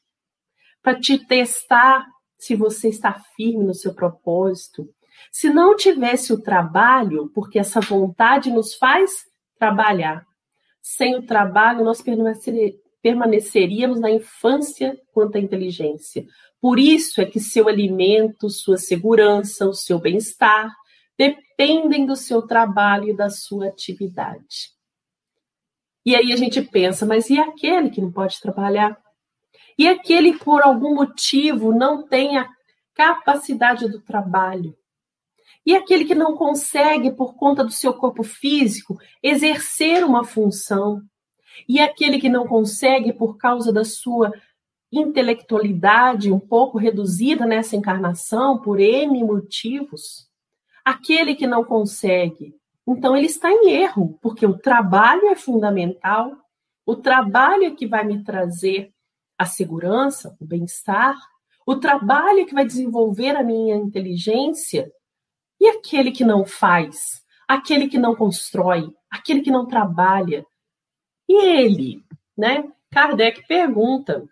[0.83, 2.05] para te testar
[2.37, 4.87] se você está firme no seu propósito.
[5.31, 9.11] Se não tivesse o trabalho, porque essa vontade nos faz
[9.59, 10.25] trabalhar,
[10.81, 12.03] sem o trabalho, nós
[13.01, 16.25] permaneceríamos na infância quanto à inteligência.
[16.61, 20.73] Por isso é que seu alimento, sua segurança, o seu bem-estar
[21.17, 24.71] dependem do seu trabalho e da sua atividade.
[26.05, 28.97] E aí a gente pensa, mas e aquele que não pode trabalhar?
[29.77, 32.49] E aquele que por algum motivo não tem a
[32.93, 34.75] capacidade do trabalho?
[35.65, 41.01] E aquele que não consegue, por conta do seu corpo físico, exercer uma função.
[41.67, 44.31] E aquele que não consegue, por causa da sua
[44.91, 50.27] intelectualidade um pouco reduzida nessa encarnação, por N motivos.
[50.83, 52.55] Aquele que não consegue,
[52.87, 56.35] então ele está em erro, porque o trabalho é fundamental,
[56.85, 58.91] o trabalho é que vai me trazer
[59.37, 61.15] a segurança, o bem-estar,
[61.67, 64.91] o trabalho é que vai desenvolver a minha inteligência
[65.59, 67.23] e aquele que não faz?
[67.47, 68.93] Aquele que não constrói?
[69.09, 70.45] Aquele que não trabalha?
[71.27, 72.03] E ele?
[72.37, 72.71] Né?
[72.91, 74.27] Kardec pergunta.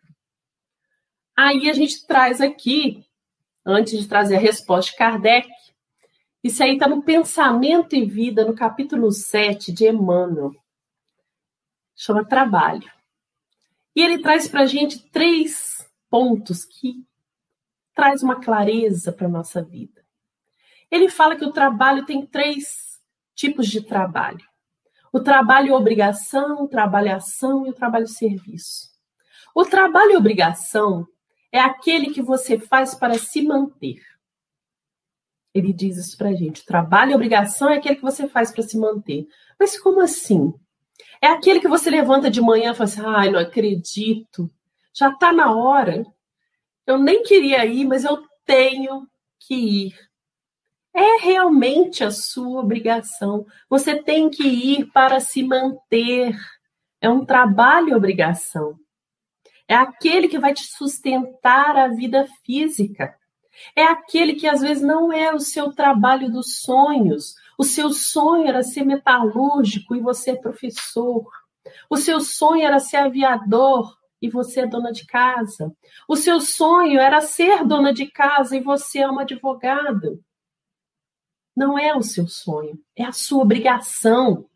[1.36, 3.06] Aí a gente traz aqui,
[3.66, 5.50] antes de trazer a resposta de Kardec,
[6.44, 10.56] isso aí está no Pensamento e Vida, no capítulo 7 de Emmanuel.
[11.96, 12.90] Chama Trabalho.
[13.96, 17.04] E ele traz para a gente três pontos que
[17.94, 20.07] traz uma clareza para a nossa vida.
[20.90, 23.00] Ele fala que o trabalho tem três
[23.36, 24.46] tipos de trabalho:
[25.12, 28.90] o trabalho obrigação, o trabalho ação e o trabalho serviço.
[29.56, 31.08] O trabalho obrigação
[31.52, 34.02] é aquele que você faz para se manter.
[35.54, 36.62] Ele diz isso para a gente.
[36.62, 39.26] O trabalho obrigação é aquele que você faz para se manter.
[39.60, 40.54] Mas como assim?
[41.22, 44.52] É aquele que você levanta de manhã e fala assim: ai, não acredito,
[44.94, 46.06] já está na hora.
[46.86, 49.08] Eu nem queria ir, mas eu tenho
[49.40, 50.07] que ir.
[50.98, 53.46] É realmente a sua obrigação.
[53.70, 56.36] Você tem que ir para se manter.
[57.00, 58.76] É um trabalho obrigação.
[59.68, 63.16] É aquele que vai te sustentar a vida física.
[63.76, 67.36] É aquele que às vezes não é o seu trabalho dos sonhos.
[67.60, 71.28] O seu sonho era ser metalúrgico e você é professor.
[71.92, 75.72] O seu sonho era ser aviador e você é dona de casa.
[76.08, 80.18] O seu sonho era ser dona de casa e você é uma advogada.
[81.58, 84.48] Não é o seu sonho, é a sua obrigação,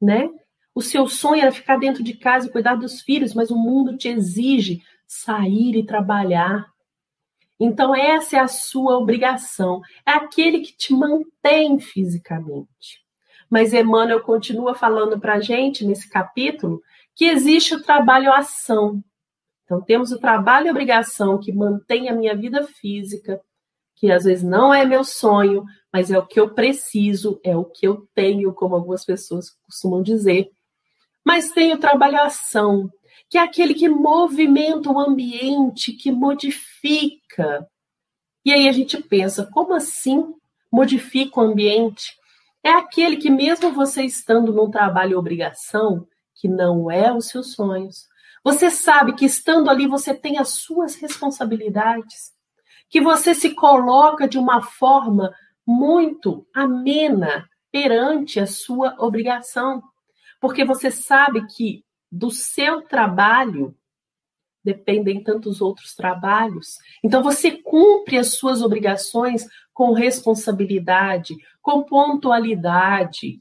[0.00, 0.30] né?
[0.72, 3.96] O seu sonho era ficar dentro de casa e cuidar dos filhos, mas o mundo
[3.96, 6.64] te exige sair e trabalhar.
[7.58, 9.80] Então, essa é a sua obrigação.
[10.06, 13.04] É aquele que te mantém fisicamente.
[13.50, 16.80] Mas Emmanuel continua falando para a gente, nesse capítulo,
[17.16, 19.02] que existe o trabalho-ação.
[19.64, 23.40] Então, temos o trabalho e obrigação que mantém a minha vida física,
[24.00, 27.66] que às vezes não é meu sonho, mas é o que eu preciso, é o
[27.66, 30.50] que eu tenho, como algumas pessoas costumam dizer.
[31.22, 32.90] Mas tem o trabalho-ação,
[33.28, 37.68] que é aquele que movimenta o ambiente, que modifica.
[38.42, 40.24] E aí a gente pensa, como assim
[40.72, 42.14] modifica o ambiente?
[42.64, 48.08] É aquele que, mesmo você estando num trabalho obrigação, que não é os seus sonhos,
[48.42, 52.32] você sabe que estando ali você tem as suas responsabilidades,
[52.90, 55.32] que você se coloca de uma forma
[55.66, 59.80] muito amena perante a sua obrigação,
[60.40, 63.76] porque você sabe que do seu trabalho
[64.62, 66.76] dependem tantos outros trabalhos.
[67.02, 73.40] Então você cumpre as suas obrigações com responsabilidade, com pontualidade.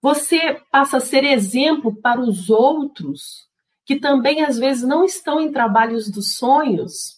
[0.00, 3.46] Você passa a ser exemplo para os outros
[3.84, 7.17] que também às vezes não estão em trabalhos dos sonhos,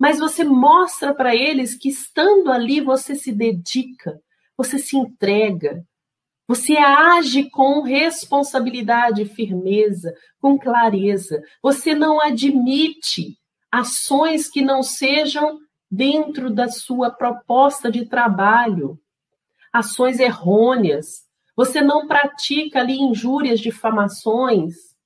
[0.00, 4.18] mas você mostra para eles que estando ali você se dedica,
[4.56, 5.84] você se entrega,
[6.48, 11.42] você age com responsabilidade, firmeza, com clareza.
[11.62, 13.38] Você não admite
[13.70, 15.58] ações que não sejam
[15.90, 18.98] dentro da sua proposta de trabalho,
[19.70, 21.26] ações errôneas.
[21.54, 24.96] Você não pratica ali injúrias, difamações.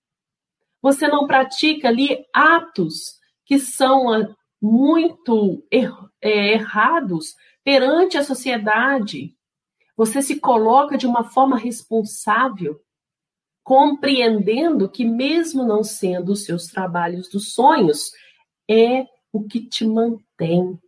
[0.81, 5.93] Você não pratica ali atos que são muito er
[6.23, 9.37] é, errados perante a sociedade.
[9.95, 12.81] Você se coloca de uma forma responsável,
[13.63, 18.11] compreendendo que, mesmo não sendo os seus trabalhos dos sonhos,
[18.67, 20.81] é o que te mantém.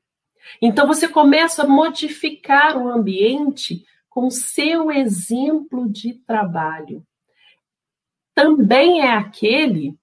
[0.63, 7.07] Então você começa a modificar o ambiente com seu exemplo de trabalho.
[8.35, 9.99] Também é aquele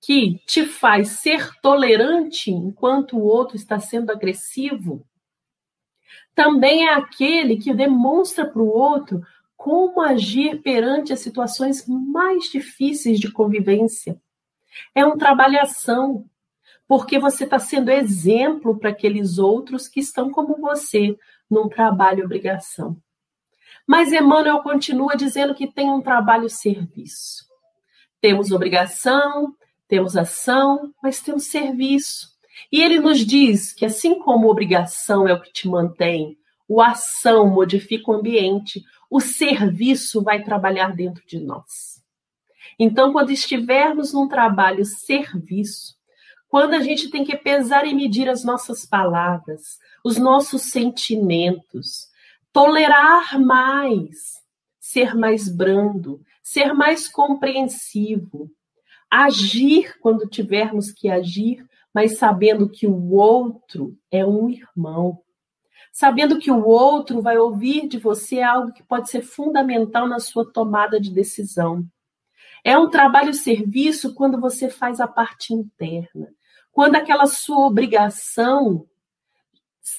[0.00, 5.04] que te faz ser tolerante enquanto o outro está sendo agressivo
[6.38, 9.20] também é aquele que demonstra para o outro
[9.56, 14.22] como agir perante as situações mais difíceis de convivência.
[14.94, 16.30] É um trabalhação,
[16.86, 21.18] porque você está sendo exemplo para aqueles outros que estão como você,
[21.50, 22.96] num trabalho obrigação.
[23.84, 27.48] Mas Emmanuel continua dizendo que tem um trabalho-serviço.
[28.20, 29.56] Temos obrigação,
[29.88, 32.28] temos ação, mas temos serviço.
[32.70, 36.36] E ele nos diz que, assim como obrigação é o que te mantém,
[36.68, 42.02] o ação modifica o ambiente, o serviço vai trabalhar dentro de nós.
[42.78, 45.96] Então, quando estivermos num trabalho serviço,
[46.48, 52.08] quando a gente tem que pesar e medir as nossas palavras, os nossos sentimentos,
[52.52, 54.38] tolerar mais,
[54.78, 58.50] ser mais brando, ser mais compreensivo,
[59.10, 65.20] agir quando tivermos que agir mas sabendo que o outro é um irmão.
[65.92, 70.48] Sabendo que o outro vai ouvir de você algo que pode ser fundamental na sua
[70.48, 71.84] tomada de decisão.
[72.62, 76.28] É um trabalho-serviço quando você faz a parte interna.
[76.70, 78.86] Quando aquela sua obrigação,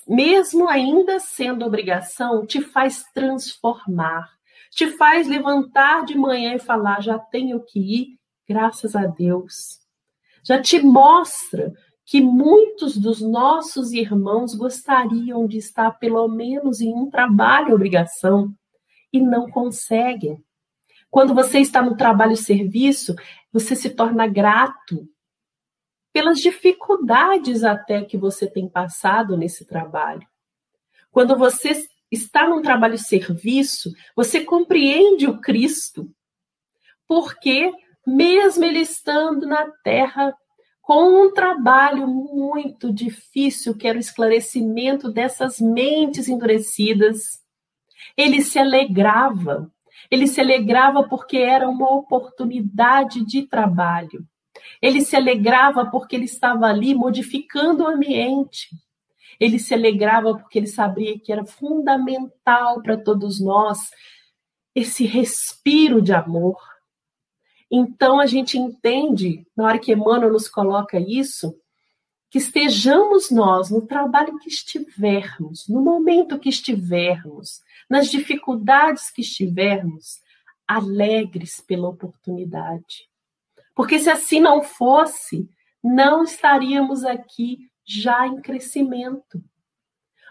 [0.07, 4.29] mesmo ainda sendo obrigação, te faz transformar,
[4.71, 8.19] te faz levantar de manhã e falar: já tenho que ir,
[8.49, 9.79] graças a Deus.
[10.43, 11.71] Já te mostra
[12.03, 18.51] que muitos dos nossos irmãos gostariam de estar pelo menos em um trabalho obrigação
[19.13, 20.43] e não conseguem.
[21.11, 23.15] Quando você está no trabalho serviço,
[23.53, 25.07] você se torna grato
[26.11, 30.27] pelas dificuldades até que você tem passado nesse trabalho.
[31.11, 36.11] Quando você está num trabalho serviço, você compreende o Cristo,
[37.07, 37.71] porque
[38.05, 40.35] mesmo ele estando na terra
[40.81, 47.39] com um trabalho muito difícil, que era o esclarecimento dessas mentes endurecidas.
[48.17, 49.71] Ele se alegrava,
[50.09, 54.25] ele se alegrava porque era uma oportunidade de trabalho.
[54.81, 58.69] Ele se alegrava porque ele estava ali modificando o ambiente.
[59.39, 63.77] Ele se alegrava porque ele sabia que era fundamental para todos nós
[64.75, 66.57] esse respiro de amor,
[67.71, 71.55] então a gente entende, na hora que Emmanuel nos coloca isso,
[72.29, 80.19] que estejamos nós no trabalho que estivermos, no momento que estivermos, nas dificuldades que estivermos,
[80.67, 83.09] alegres pela oportunidade.
[83.75, 85.49] Porque se assim não fosse,
[85.83, 89.43] não estaríamos aqui já em crescimento.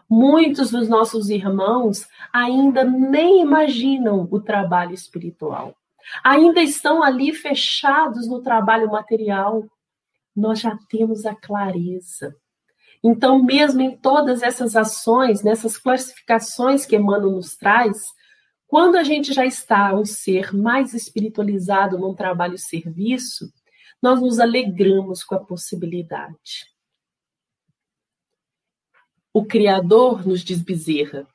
[0.09, 5.77] Muitos dos nossos irmãos ainda nem imaginam o trabalho espiritual
[6.25, 9.65] ainda estão ali fechados no trabalho material,
[10.35, 12.35] nós já temos a clareza.
[13.03, 17.99] Então, mesmo em todas essas ações, nessas classificações que Emmanuel nos traz,
[18.67, 23.51] quando a gente já está um ser mais espiritualizado num trabalho serviço,
[24.03, 26.67] nós nos alegramos com a possibilidade.
[29.33, 31.27] O Criador, nos diz Bezerra,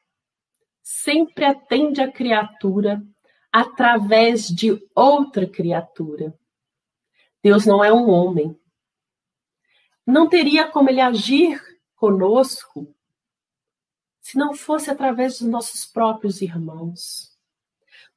[0.81, 3.01] sempre atende a criatura
[3.53, 6.33] através de outra criatura.
[7.43, 8.59] Deus não é um homem.
[10.07, 11.61] Não teria como ele agir
[11.95, 12.91] conosco
[14.19, 17.37] se não fosse através dos nossos próprios irmãos.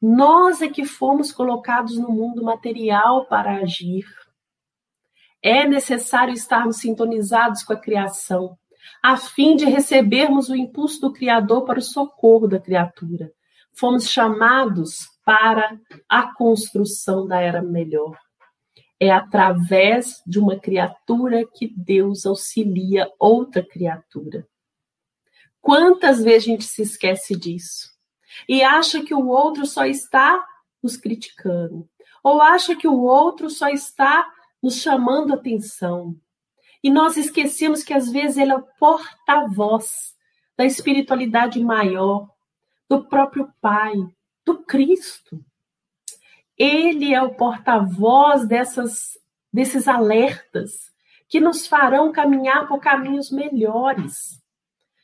[0.01, 4.07] Nós é que fomos colocados no mundo material para agir.
[5.43, 8.57] É necessário estarmos sintonizados com a criação,
[9.03, 13.33] a fim de recebermos o impulso do Criador para o socorro da criatura.
[13.73, 15.77] Fomos chamados para
[16.09, 18.17] a construção da era melhor.
[18.99, 24.47] É através de uma criatura que Deus auxilia outra criatura.
[25.61, 27.91] Quantas vezes a gente se esquece disso?
[28.49, 30.47] E acha que o outro só está
[30.81, 31.89] nos criticando,
[32.23, 34.31] ou acha que o outro só está
[34.63, 36.15] nos chamando atenção.
[36.85, 40.15] E nós esquecemos que às vezes ele é o porta-voz
[40.57, 42.31] da espiritualidade maior,
[42.89, 43.93] do próprio Pai,
[44.47, 45.45] do Cristo.
[46.57, 49.19] Ele é o porta-voz dessas
[49.53, 50.93] desses alertas
[51.29, 54.43] que nos farão caminhar por caminhos melhores,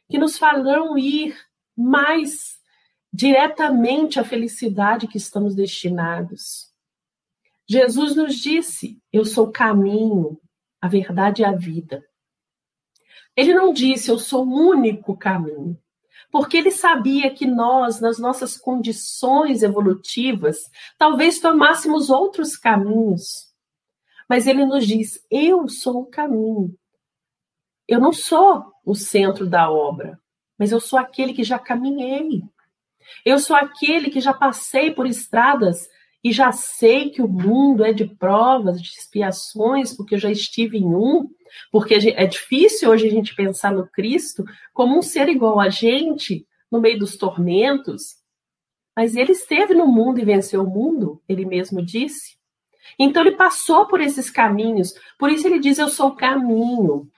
[0.09, 1.35] que nos farão ir
[1.77, 2.61] mais
[3.11, 6.71] diretamente à felicidade que estamos destinados.
[7.67, 10.39] Jesus nos disse: Eu sou o caminho,
[10.81, 12.07] a verdade e a vida.
[13.35, 15.82] Ele não disse: Eu sou o único caminho
[16.33, 20.57] porque ele sabia que nós, nas nossas condições evolutivas,
[20.97, 23.53] talvez tomássemos outros caminhos.
[24.27, 26.75] Mas ele nos diz: eu sou o caminho.
[27.87, 30.19] Eu não sou o centro da obra,
[30.59, 32.43] mas eu sou aquele que já caminhei.
[33.27, 35.87] Eu sou aquele que já passei por estradas
[36.25, 40.79] e já sei que o mundo é de provas, de expiações, porque eu já estive
[40.79, 41.29] em um,
[41.71, 46.47] porque é difícil hoje a gente pensar no Cristo como um ser igual a gente,
[46.71, 48.17] no meio dos tormentos,
[48.97, 52.37] mas ele esteve no mundo e venceu o mundo, ele mesmo disse.
[52.99, 57.09] Então ele passou por esses caminhos, por isso ele diz: Eu sou o caminho.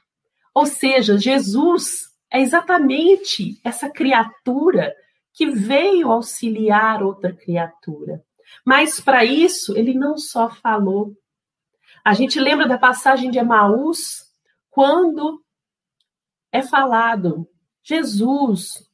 [0.54, 4.94] Ou seja, Jesus é exatamente essa criatura
[5.32, 8.22] que veio auxiliar outra criatura.
[8.64, 11.12] Mas para isso, ele não só falou.
[12.04, 14.30] A gente lembra da passagem de Emaús,
[14.68, 15.42] quando
[16.52, 17.48] é falado
[17.82, 18.86] Jesus,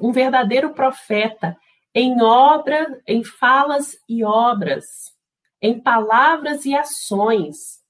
[0.00, 1.56] um verdadeiro profeta,
[1.94, 4.84] em obra, em falas e obras,
[5.60, 7.82] em palavras e ações.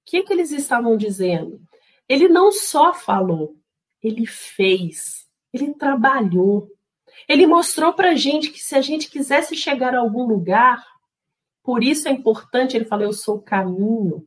[0.00, 1.60] O que, que eles estavam dizendo?
[2.08, 3.54] Ele não só falou,
[4.02, 6.68] ele fez, ele trabalhou.
[7.28, 10.82] Ele mostrou para a gente que se a gente quisesse chegar a algum lugar,
[11.68, 14.26] por isso é importante, ele falou, eu sou o caminho.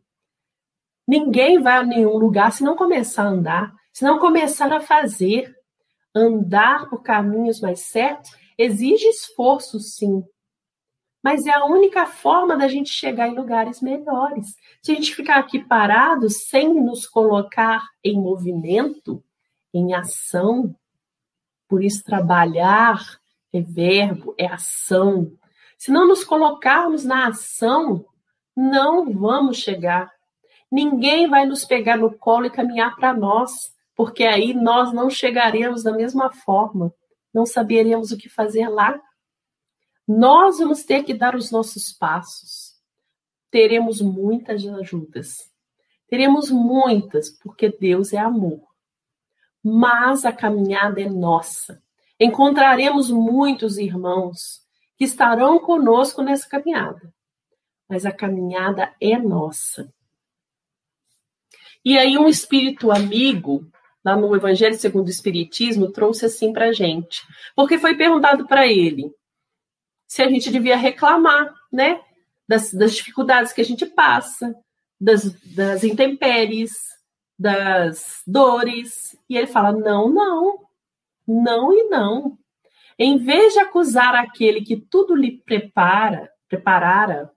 [1.08, 5.52] Ninguém vai a nenhum lugar se não começar a andar, se não começar a fazer.
[6.14, 10.24] Andar por caminhos mais certos exige esforço, sim.
[11.24, 14.56] Mas é a única forma da gente chegar em lugares melhores.
[14.80, 19.24] Se a gente ficar aqui parado sem nos colocar em movimento,
[19.74, 20.76] em ação,
[21.68, 23.02] por isso, trabalhar
[23.52, 25.36] é verbo, é ação.
[25.82, 28.06] Se não nos colocarmos na ação,
[28.56, 30.14] não vamos chegar.
[30.72, 35.82] Ninguém vai nos pegar no colo e caminhar para nós, porque aí nós não chegaremos
[35.82, 36.94] da mesma forma,
[37.34, 39.02] não saberemos o que fazer lá.
[40.08, 42.76] Nós vamos ter que dar os nossos passos.
[43.50, 45.52] teremos muitas ajudas.
[46.08, 48.62] Teremos muitas, porque Deus é amor.
[49.64, 51.82] Mas a caminhada é nossa.
[52.20, 54.61] Encontraremos muitos irmãos
[55.02, 57.12] que estarão conosco nessa caminhada.
[57.89, 59.91] Mas a caminhada é nossa.
[61.84, 63.68] E aí um espírito amigo,
[64.06, 67.24] lá no Evangelho segundo o Espiritismo, trouxe assim para gente.
[67.56, 69.12] Porque foi perguntado para ele
[70.06, 71.99] se a gente devia reclamar, né?
[72.47, 74.56] Das, das dificuldades que a gente passa,
[74.99, 76.74] das, das intempéries,
[77.39, 79.18] das dores.
[79.28, 80.60] E ele fala: não, não,
[81.28, 82.38] não e não.
[83.04, 87.32] Em vez de acusar aquele que tudo lhe prepara, preparara,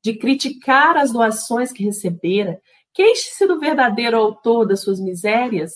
[0.00, 2.62] de criticar as doações que recebera,
[2.94, 5.72] queixe-se do verdadeiro autor das suas misérias.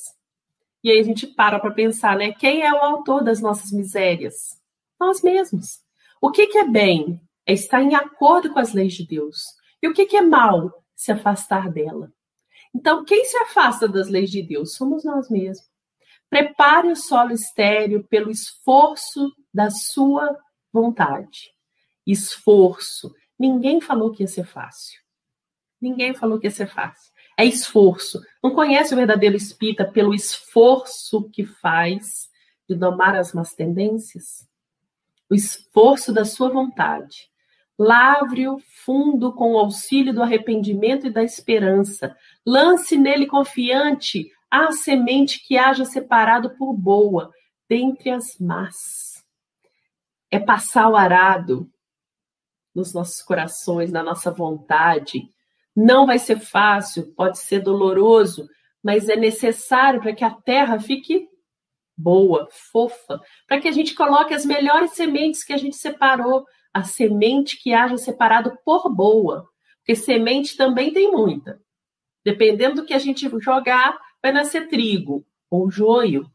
[0.84, 2.32] E aí a gente para para pensar, né?
[2.32, 4.56] Quem é o autor das nossas misérias?
[5.00, 5.80] Nós mesmos.
[6.20, 7.20] O que, que é bem?
[7.44, 9.42] É estar em acordo com as leis de Deus.
[9.82, 10.84] E o que, que é mal?
[10.94, 12.12] Se afastar dela.
[12.72, 14.76] Então, quem se afasta das leis de Deus?
[14.76, 15.71] Somos nós mesmos.
[16.32, 20.34] Prepare o solo estéreo pelo esforço da sua
[20.72, 21.52] vontade.
[22.06, 23.14] Esforço.
[23.38, 24.98] Ninguém falou que ia ser fácil.
[25.78, 27.12] Ninguém falou que ia ser fácil.
[27.36, 28.18] É esforço.
[28.42, 32.30] Não conhece o verdadeiro espírita pelo esforço que faz
[32.66, 34.48] de domar as más tendências?
[35.28, 37.28] O esforço da sua vontade.
[37.78, 42.16] Lavre-o fundo com o auxílio do arrependimento e da esperança.
[42.46, 47.32] Lance nele confiante a semente que haja separado por boa
[47.66, 49.24] dentre as más.
[50.30, 51.70] É passar o arado
[52.74, 55.22] nos nossos corações, na nossa vontade.
[55.74, 58.46] Não vai ser fácil, pode ser doloroso,
[58.84, 61.26] mas é necessário para que a terra fique
[61.96, 66.44] boa, fofa, para que a gente coloque as melhores sementes que a gente separou,
[66.74, 69.48] a semente que haja separado por boa,
[69.78, 71.58] porque semente também tem muita.
[72.22, 76.30] Dependendo do que a gente jogar, vai nascer trigo ou joio.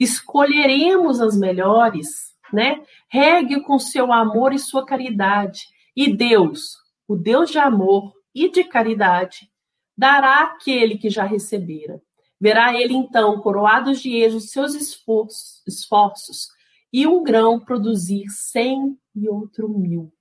[0.00, 2.82] Escolheremos as melhores, né?
[3.08, 5.66] Regue com seu amor e sua caridade.
[5.94, 6.76] E Deus,
[7.06, 9.50] o Deus de amor e de caridade,
[9.96, 12.00] dará àquele que já recebera.
[12.40, 16.48] Verá ele então, coroados de êxito, seus esforços, esforços,
[16.92, 20.12] e um grão produzir cem e outro mil.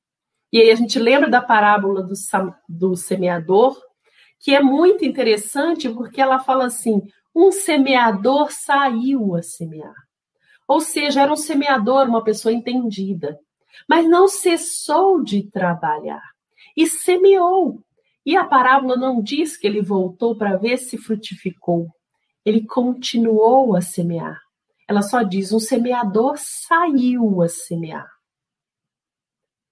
[0.52, 2.14] E aí a gente lembra da parábola do,
[2.68, 3.80] do semeador,
[4.40, 7.02] que é muito interessante porque ela fala assim:
[7.36, 9.96] um semeador saiu a semear.
[10.68, 13.40] Ou seja, era um semeador, uma pessoa entendida,
[13.88, 16.22] mas não cessou de trabalhar
[16.76, 17.82] e semeou.
[18.26, 21.88] E a parábola não diz que ele voltou para ver se frutificou.
[22.44, 24.38] Ele continuou a semear.
[24.88, 28.17] Ela só diz: um semeador saiu a semear.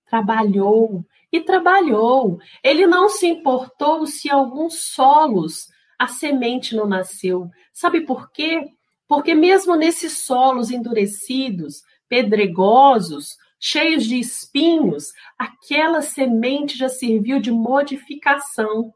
[0.09, 2.39] Trabalhou e trabalhou.
[2.63, 7.49] Ele não se importou se alguns solos a semente não nasceu.
[7.73, 8.69] Sabe por quê?
[9.07, 18.93] Porque mesmo nesses solos endurecidos, pedregosos, cheios de espinhos, aquela semente já serviu de modificação.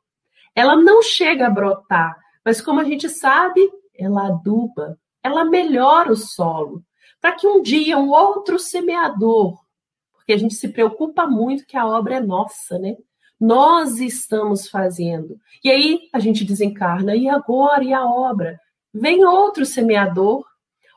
[0.56, 3.62] Ela não chega a brotar, mas como a gente sabe,
[3.98, 6.84] ela aduba, ela melhora o solo,
[7.22, 9.60] para que um dia um outro semeador,
[10.30, 12.96] porque a gente se preocupa muito que a obra é nossa, né?
[13.40, 15.40] Nós estamos fazendo.
[15.64, 17.84] E aí a gente desencarna, e agora?
[17.84, 18.60] E a obra?
[18.94, 20.46] Vem outro semeador,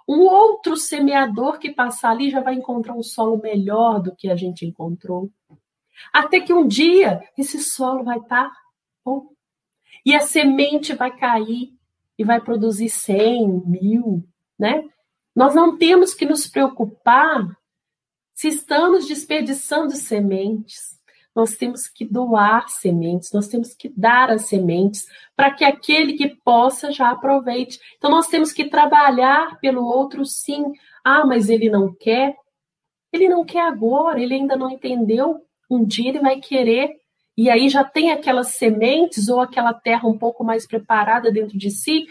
[0.07, 4.37] um outro semeador que passar ali já vai encontrar um solo melhor do que a
[4.37, 5.31] gente encontrou.
[6.13, 8.57] Até que um dia esse solo vai estar tá
[9.03, 9.29] bom.
[10.05, 11.73] E a semente vai cair
[12.19, 14.29] e vai produzir 100, mil,
[14.59, 14.85] né?
[15.35, 17.49] Nós não temos que nos preocupar
[18.43, 21.01] se estamos desperdiçando sementes
[21.33, 26.29] nós temos que doar sementes, nós temos que dar as sementes para que aquele que
[26.45, 27.79] possa já aproveite.
[27.97, 30.73] Então, nós temos que trabalhar pelo outro sim.
[31.05, 32.37] Ah, mas ele não quer.
[33.13, 35.41] Ele não quer agora, ele ainda não entendeu.
[35.71, 36.97] Um dia ele vai querer.
[37.35, 41.71] E aí já tem aquelas sementes ou aquela terra um pouco mais preparada dentro de
[41.71, 42.07] si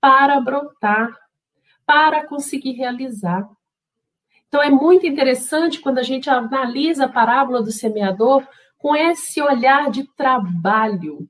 [0.00, 1.16] para brotar,
[1.86, 3.48] para conseguir realizar.
[4.50, 8.44] Então, é muito interessante quando a gente analisa a parábola do semeador
[8.76, 11.28] com esse olhar de trabalho,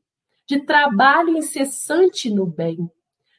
[0.49, 2.91] de trabalho incessante no bem,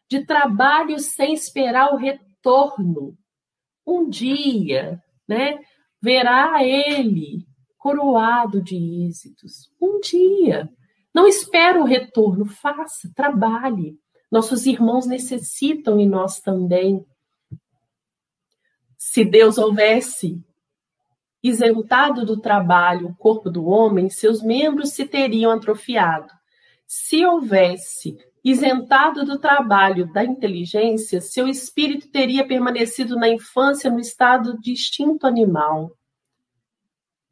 [0.07, 3.17] de trabalho sem esperar o retorno.
[3.83, 5.57] Um dia, né,
[5.99, 8.75] verá ele coroado de
[9.07, 9.71] êxitos.
[9.81, 10.69] Um dia.
[11.11, 13.97] Não espere o retorno, faça, trabalhe.
[14.31, 17.03] Nossos irmãos necessitam e nós também
[19.03, 20.39] se Deus houvesse
[21.41, 26.31] isentado do trabalho o corpo do homem, seus membros se teriam atrofiado.
[26.85, 34.55] Se houvesse isentado do trabalho da inteligência, seu espírito teria permanecido na infância no estado
[34.59, 35.97] de instinto animal.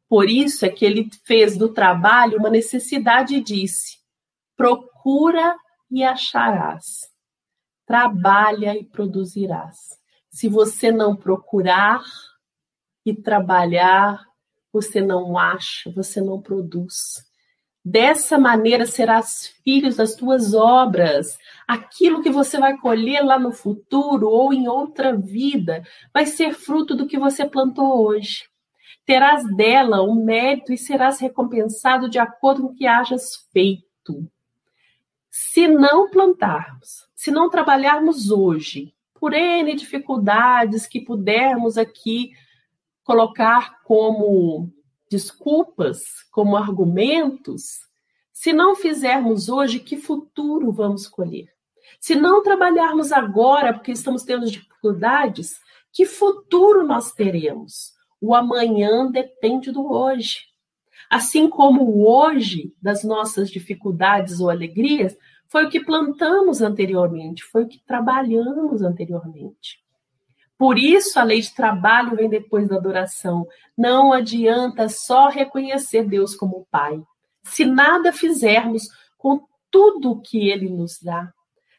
[0.08, 4.00] Por isso é que ele fez do trabalho uma necessidade e disse:
[4.56, 5.56] procura
[5.88, 7.08] e acharás,
[7.86, 9.99] trabalha e produzirás.
[10.30, 12.02] Se você não procurar
[13.04, 14.24] e trabalhar,
[14.72, 17.28] você não acha, você não produz.
[17.84, 21.36] Dessa maneira serás filhos das tuas obras.
[21.66, 26.94] Aquilo que você vai colher lá no futuro ou em outra vida vai ser fruto
[26.94, 28.48] do que você plantou hoje.
[29.04, 34.30] Terás dela o mérito e serás recompensado de acordo com o que hajas feito.
[35.28, 42.32] Se não plantarmos, se não trabalharmos hoje, por N dificuldades que pudermos aqui
[43.04, 44.72] colocar como
[45.10, 47.80] desculpas, como argumentos,
[48.32, 51.48] se não fizermos hoje, que futuro vamos colher?
[52.00, 55.60] Se não trabalharmos agora, porque estamos tendo dificuldades,
[55.92, 57.92] que futuro nós teremos?
[58.18, 60.46] O amanhã depende do hoje.
[61.10, 65.14] Assim como o hoje das nossas dificuldades ou alegrias
[65.50, 69.84] foi o que plantamos anteriormente, foi o que trabalhamos anteriormente.
[70.56, 73.48] Por isso, a lei de trabalho vem depois da adoração.
[73.76, 77.02] Não adianta só reconhecer Deus como Pai.
[77.42, 78.88] Se nada fizermos
[79.18, 81.32] com tudo que Ele nos dá,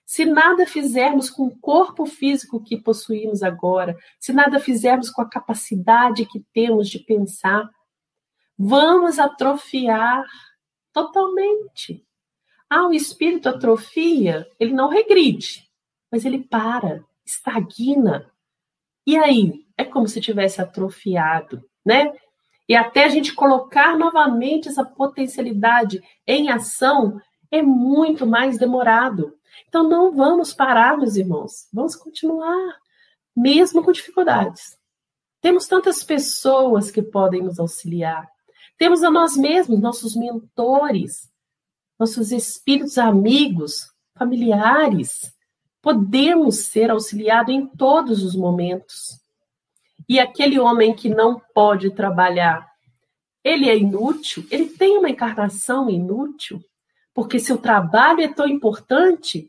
[0.06, 5.30] se nada fizermos com o corpo físico que possuímos agora, se nada fizermos com a
[5.30, 7.70] capacidade que temos de pensar,
[8.58, 10.26] vamos atrofiar
[10.92, 12.06] totalmente.
[12.74, 15.70] Ah, o espírito atrofia, ele não regride,
[16.10, 18.32] mas ele para, estagna,
[19.06, 19.66] e aí?
[19.78, 22.14] É como se tivesse atrofiado, né?
[22.70, 27.20] E até a gente colocar novamente essa potencialidade em ação
[27.52, 29.36] é muito mais demorado.
[29.68, 31.68] Então não vamos parar, meus irmãos.
[31.74, 32.78] Vamos continuar,
[33.36, 34.78] mesmo com dificuldades.
[35.42, 38.30] Temos tantas pessoas que podem nos auxiliar.
[38.78, 41.31] Temos a nós mesmos, nossos mentores,
[42.02, 45.32] nossos espíritos amigos, familiares,
[45.84, 49.20] podemos ser auxiliados em todos os momentos.
[50.10, 52.68] E aquele homem que não pode trabalhar,
[53.44, 54.44] ele é inútil?
[54.50, 56.60] Ele tem uma encarnação inútil?
[57.14, 59.48] Porque se o trabalho é tão importante,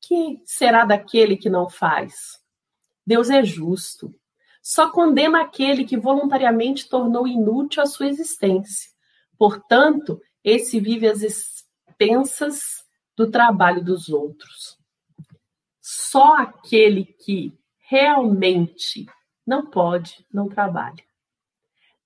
[0.00, 2.38] que será daquele que não faz?
[3.06, 4.14] Deus é justo.
[4.62, 8.90] Só condena aquele que voluntariamente tornou inútil a sua existência.
[9.36, 11.20] Portanto, esse vive às
[11.98, 12.84] expensas
[13.16, 14.78] do trabalho dos outros
[15.90, 19.06] só aquele que realmente
[19.46, 21.02] não pode, não trabalha.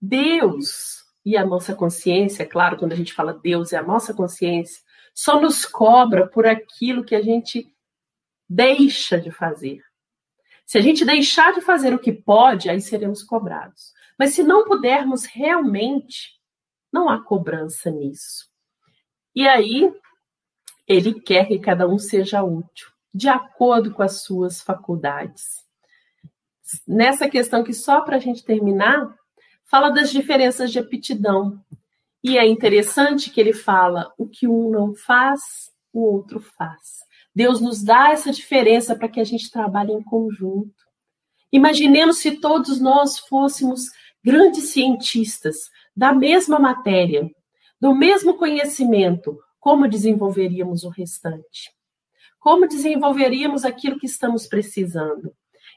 [0.01, 4.81] Deus e a nossa consciência, claro, quando a gente fala Deus é a nossa consciência,
[5.13, 7.75] só nos cobra por aquilo que a gente
[8.49, 9.83] deixa de fazer.
[10.65, 13.93] Se a gente deixar de fazer o que pode, aí seremos cobrados.
[14.17, 16.41] Mas se não pudermos realmente,
[16.93, 18.52] não há cobrança nisso.
[19.35, 19.93] E aí,
[20.87, 25.63] ele quer que cada um seja útil de acordo com as suas faculdades.
[26.87, 29.15] Nessa questão que só para a gente terminar,
[29.65, 31.63] fala das diferenças de aptidão.
[32.25, 35.41] E é interessante que ele fala o que um não faz,
[35.93, 37.03] o outro faz.
[37.35, 40.73] Deus nos dá essa diferença para que a gente trabalhe em conjunto.
[41.51, 43.87] Imaginemos se todos nós fôssemos
[44.25, 47.31] grandes cientistas da mesma matéria,
[47.83, 51.73] do mesmo conhecimento, como desenvolveríamos o restante?
[52.39, 55.35] Como desenvolveríamos aquilo que estamos precisando?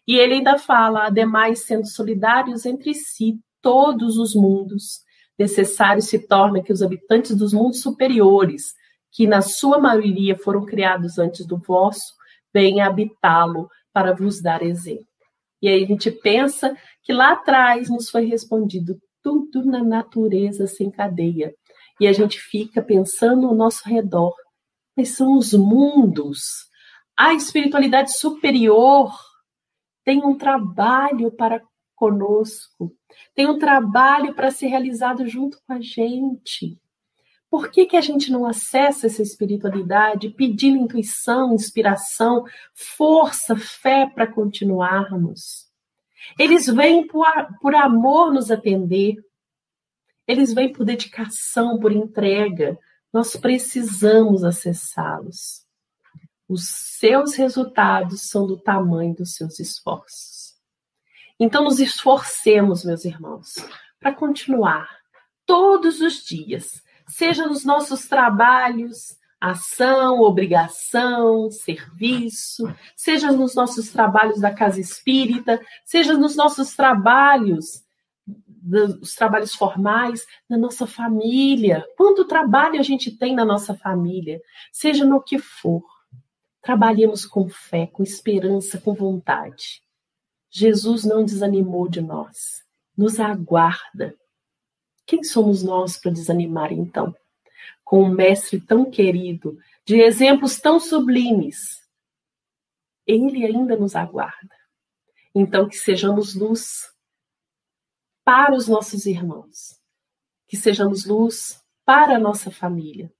[0.08, 5.00] E ele ainda fala, ademais, sendo solidários entre si, todos os mundos,
[5.36, 8.76] necessário se torna que os habitantes dos mundos superiores,
[9.12, 12.14] que na sua maioria foram criados antes do vosso,
[12.54, 15.08] venham habitá-lo para vos dar exemplo.
[15.60, 20.92] E aí a gente pensa que lá atrás nos foi respondido tudo na natureza sem
[20.92, 21.52] cadeia.
[22.00, 24.34] E a gente fica pensando ao nosso redor
[24.96, 26.70] Quais são os mundos?
[27.18, 29.14] A espiritualidade superior
[30.06, 31.62] tem um trabalho para
[31.94, 32.96] conosco,
[33.34, 36.80] tem um trabalho para ser realizado junto com a gente.
[37.50, 44.28] Por que, que a gente não acessa essa espiritualidade pedindo intuição, inspiração, força, fé para
[44.28, 45.70] continuarmos?
[46.40, 47.28] Eles vêm por,
[47.62, 49.18] por amor nos atender,
[50.28, 52.78] eles vêm por dedicação, por entrega,
[53.14, 55.66] nós precisamos acessá-los.
[56.48, 56.68] Os
[57.00, 60.56] seus resultados são do tamanho dos seus esforços.
[61.40, 63.56] Então, nos esforcemos, meus irmãos,
[64.00, 64.88] para continuar
[65.46, 72.64] todos os dias, seja nos nossos trabalhos, ação, obrigação, serviço,
[72.96, 77.85] seja nos nossos trabalhos da casa espírita, seja nos nossos trabalhos,
[79.02, 81.86] os trabalhos formais, na nossa família.
[81.96, 84.42] Quanto trabalho a gente tem na nossa família,
[84.72, 85.84] seja no que for.
[86.62, 89.84] Trabalhemos com fé, com esperança, com vontade.
[90.50, 92.64] Jesus não desanimou de nós,
[92.98, 94.16] nos aguarda.
[95.06, 97.16] Quem somos nós para desanimar então?
[97.86, 101.88] com um mestre tão querido, de exemplos tão sublimes,
[103.06, 104.56] ele ainda nos aguarda.
[105.34, 106.92] Então, que sejamos luz
[108.26, 109.80] para os nossos irmãos,
[110.48, 113.14] que sejamos luz para a nossa família,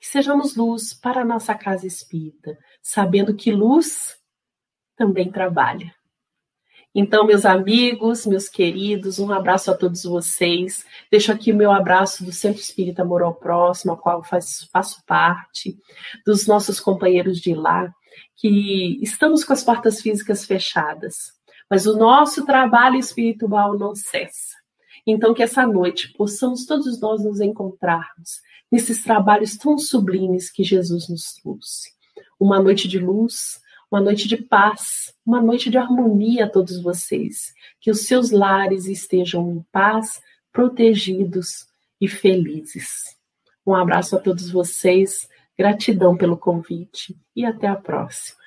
[0.00, 4.16] que sejamos luz para a nossa casa espírita, sabendo que luz
[4.96, 5.94] também trabalha.
[6.92, 10.84] Então, meus amigos, meus queridos, um abraço a todos vocês.
[11.10, 15.04] Deixo aqui o meu abraço do Centro Espírita Amor ao Próximo, ao qual faço, faço
[15.06, 15.78] parte,
[16.26, 17.88] dos nossos companheiros de lá,
[18.34, 21.37] que estamos com as portas físicas fechadas,
[21.70, 24.56] mas o nosso trabalho espiritual não cessa.
[25.06, 28.40] Então, que essa noite possamos todos nós nos encontrarmos
[28.70, 31.90] nesses trabalhos tão sublimes que Jesus nos trouxe.
[32.38, 33.60] Uma noite de luz,
[33.90, 37.54] uma noite de paz, uma noite de harmonia a todos vocês.
[37.80, 40.20] Que os seus lares estejam em paz,
[40.52, 41.66] protegidos
[42.00, 43.16] e felizes.
[43.66, 48.37] Um abraço a todos vocês, gratidão pelo convite e até a próxima.